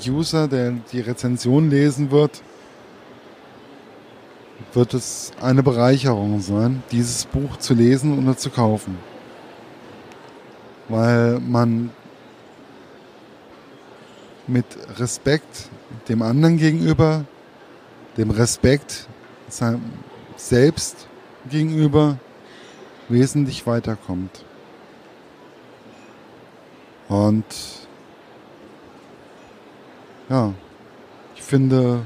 User, 0.06 0.48
der 0.48 0.72
die 0.92 1.00
Rezension 1.00 1.70
lesen 1.70 2.12
wird, 2.12 2.42
wird 4.74 4.94
es 4.94 5.32
eine 5.42 5.64
Bereicherung 5.64 6.42
sein, 6.42 6.84
dieses 6.92 7.26
Buch 7.26 7.58
zu 7.58 7.74
lesen 7.74 8.20
oder 8.20 8.36
zu 8.36 8.50
kaufen. 8.50 8.98
Weil 10.90 11.40
man 11.40 11.92
mit 14.48 14.66
Respekt 14.98 15.70
dem 16.10 16.22
anderen 16.22 16.58
gegenüber, 16.58 17.26
dem 18.18 18.32
Respekt 18.32 19.08
seinem 19.50 19.82
selbst 20.36 21.08
gegenüber 21.50 22.18
wesentlich 23.10 23.66
weiterkommt. 23.66 24.44
Und 27.08 27.46
ja, 30.30 30.54
ich 31.36 31.44
finde, 31.44 32.06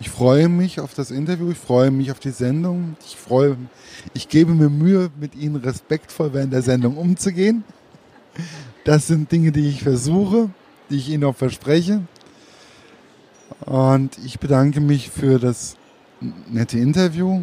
ich 0.00 0.10
freue 0.10 0.48
mich 0.48 0.80
auf 0.80 0.94
das 0.94 1.10
Interview, 1.10 1.50
ich 1.50 1.58
freue 1.58 1.90
mich 1.90 2.10
auf 2.10 2.18
die 2.18 2.30
Sendung. 2.30 2.96
Ich 3.06 3.16
freue, 3.16 3.56
ich 4.14 4.28
gebe 4.28 4.52
mir 4.52 4.70
Mühe, 4.70 5.10
mit 5.20 5.34
Ihnen 5.34 5.56
respektvoll 5.56 6.32
während 6.32 6.52
der 6.52 6.62
Sendung 6.62 6.96
umzugehen. 6.96 7.64
Das 8.84 9.06
sind 9.06 9.30
Dinge, 9.30 9.52
die 9.52 9.68
ich 9.68 9.82
versuche, 9.82 10.50
die 10.90 10.96
ich 10.96 11.08
Ihnen 11.08 11.24
auch 11.24 11.36
verspreche. 11.36 12.02
Und 13.66 14.18
ich 14.24 14.38
bedanke 14.38 14.80
mich 14.80 15.10
für 15.10 15.38
das 15.38 15.76
nette 16.48 16.78
Interview 16.78 17.42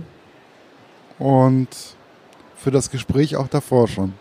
und 1.19 1.67
für 2.55 2.71
das 2.71 2.91
Gespräch 2.91 3.35
auch 3.35 3.47
davor 3.47 3.87
schon. 3.87 4.13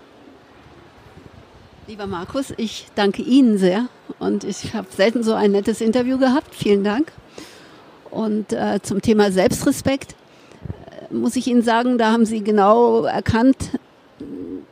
Lieber 1.87 2.07
Markus, 2.07 2.55
ich 2.57 2.87
danke 2.95 3.23
Ihnen 3.23 3.59
sehr 3.59 3.89
und 4.19 4.45
ich 4.45 4.75
habe 4.75 4.87
selten 4.91 5.23
so 5.23 5.35
ein 5.35 5.51
nettes 5.51 5.81
Interview 5.81 6.19
gehabt. 6.19 6.55
Vielen 6.55 6.85
Dank. 6.85 7.13
Und 8.11 8.53
äh, 8.53 8.81
zum 8.83 9.03
Thema 9.03 9.33
Selbstrespekt 9.33 10.15
äh, 10.91 11.13
muss 11.13 11.37
ich 11.37 11.47
Ihnen 11.47 11.63
sagen, 11.63 11.99
da 11.99 12.13
haben 12.13 12.27
Sie 12.27 12.43
genau 12.43 13.05
erkannt, 13.05 13.79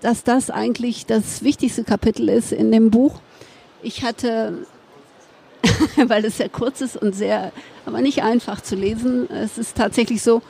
dass 0.00 0.22
das 0.22 0.50
eigentlich 0.50 1.06
das 1.06 1.42
wichtigste 1.42 1.84
Kapitel 1.84 2.28
ist 2.28 2.52
in 2.52 2.70
dem 2.70 2.90
Buch. 2.90 3.20
Ich 3.82 4.02
hatte, 4.02 4.66
weil 5.96 6.24
es 6.24 6.38
sehr 6.38 6.48
kurz 6.48 6.80
ist 6.80 6.96
und 6.96 7.14
sehr, 7.14 7.52
aber 7.86 8.00
nicht 8.00 8.22
einfach 8.22 8.60
zu 8.60 8.74
lesen, 8.74 9.30
es 9.30 9.58
ist 9.58 9.76
tatsächlich 9.76 10.22
so, 10.22 10.42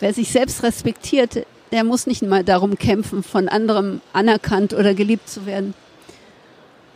wer 0.00 0.12
sich 0.12 0.30
selbst 0.30 0.62
respektiert, 0.62 1.46
der 1.72 1.84
muss 1.84 2.06
nicht 2.06 2.22
mal 2.22 2.44
darum 2.44 2.78
kämpfen, 2.78 3.22
von 3.22 3.48
anderem 3.48 4.00
anerkannt 4.12 4.72
oder 4.72 4.94
geliebt 4.94 5.28
zu 5.28 5.46
werden. 5.46 5.74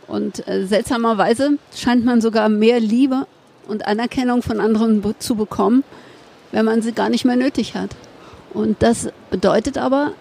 Und 0.07 0.47
äh, 0.47 0.65
seltsamerweise 0.65 1.57
scheint 1.75 2.05
man 2.05 2.21
sogar 2.21 2.49
mehr 2.49 2.79
Liebe 2.79 3.27
und 3.67 3.85
Anerkennung 3.85 4.41
von 4.41 4.59
anderen 4.59 5.03
zu 5.19 5.35
bekommen, 5.35 5.83
wenn 6.51 6.65
man 6.65 6.81
sie 6.81 6.91
gar 6.91 7.09
nicht 7.09 7.25
mehr 7.25 7.35
nötig 7.35 7.75
hat. 7.75 7.91
Und 8.53 8.81
das 8.83 9.09
bedeutet 9.29 9.77
aber 9.77 10.13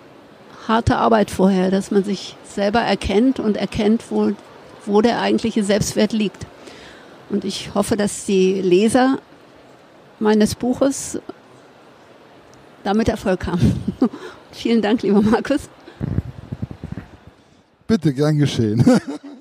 harte 0.68 0.96
Arbeit 0.96 1.30
vorher, 1.30 1.70
dass 1.70 1.90
man 1.90 2.04
sich 2.04 2.36
selber 2.44 2.80
erkennt 2.80 3.40
und 3.40 3.56
erkennt, 3.56 4.04
wo, 4.10 4.32
wo 4.86 5.00
der 5.00 5.20
eigentliche 5.20 5.64
Selbstwert 5.64 6.12
liegt. 6.12 6.46
Und 7.28 7.44
ich 7.44 7.74
hoffe, 7.74 7.96
dass 7.96 8.26
die 8.26 8.60
Leser 8.60 9.18
meines 10.18 10.54
Buches 10.54 11.18
damit 12.84 13.08
Erfolg 13.08 13.46
haben. 13.46 13.82
Vielen 14.52 14.82
Dank, 14.82 15.02
lieber 15.02 15.22
Markus. 15.22 15.68
Bitte, 17.86 18.12
gern 18.12 18.38
geschehen. 18.38 18.84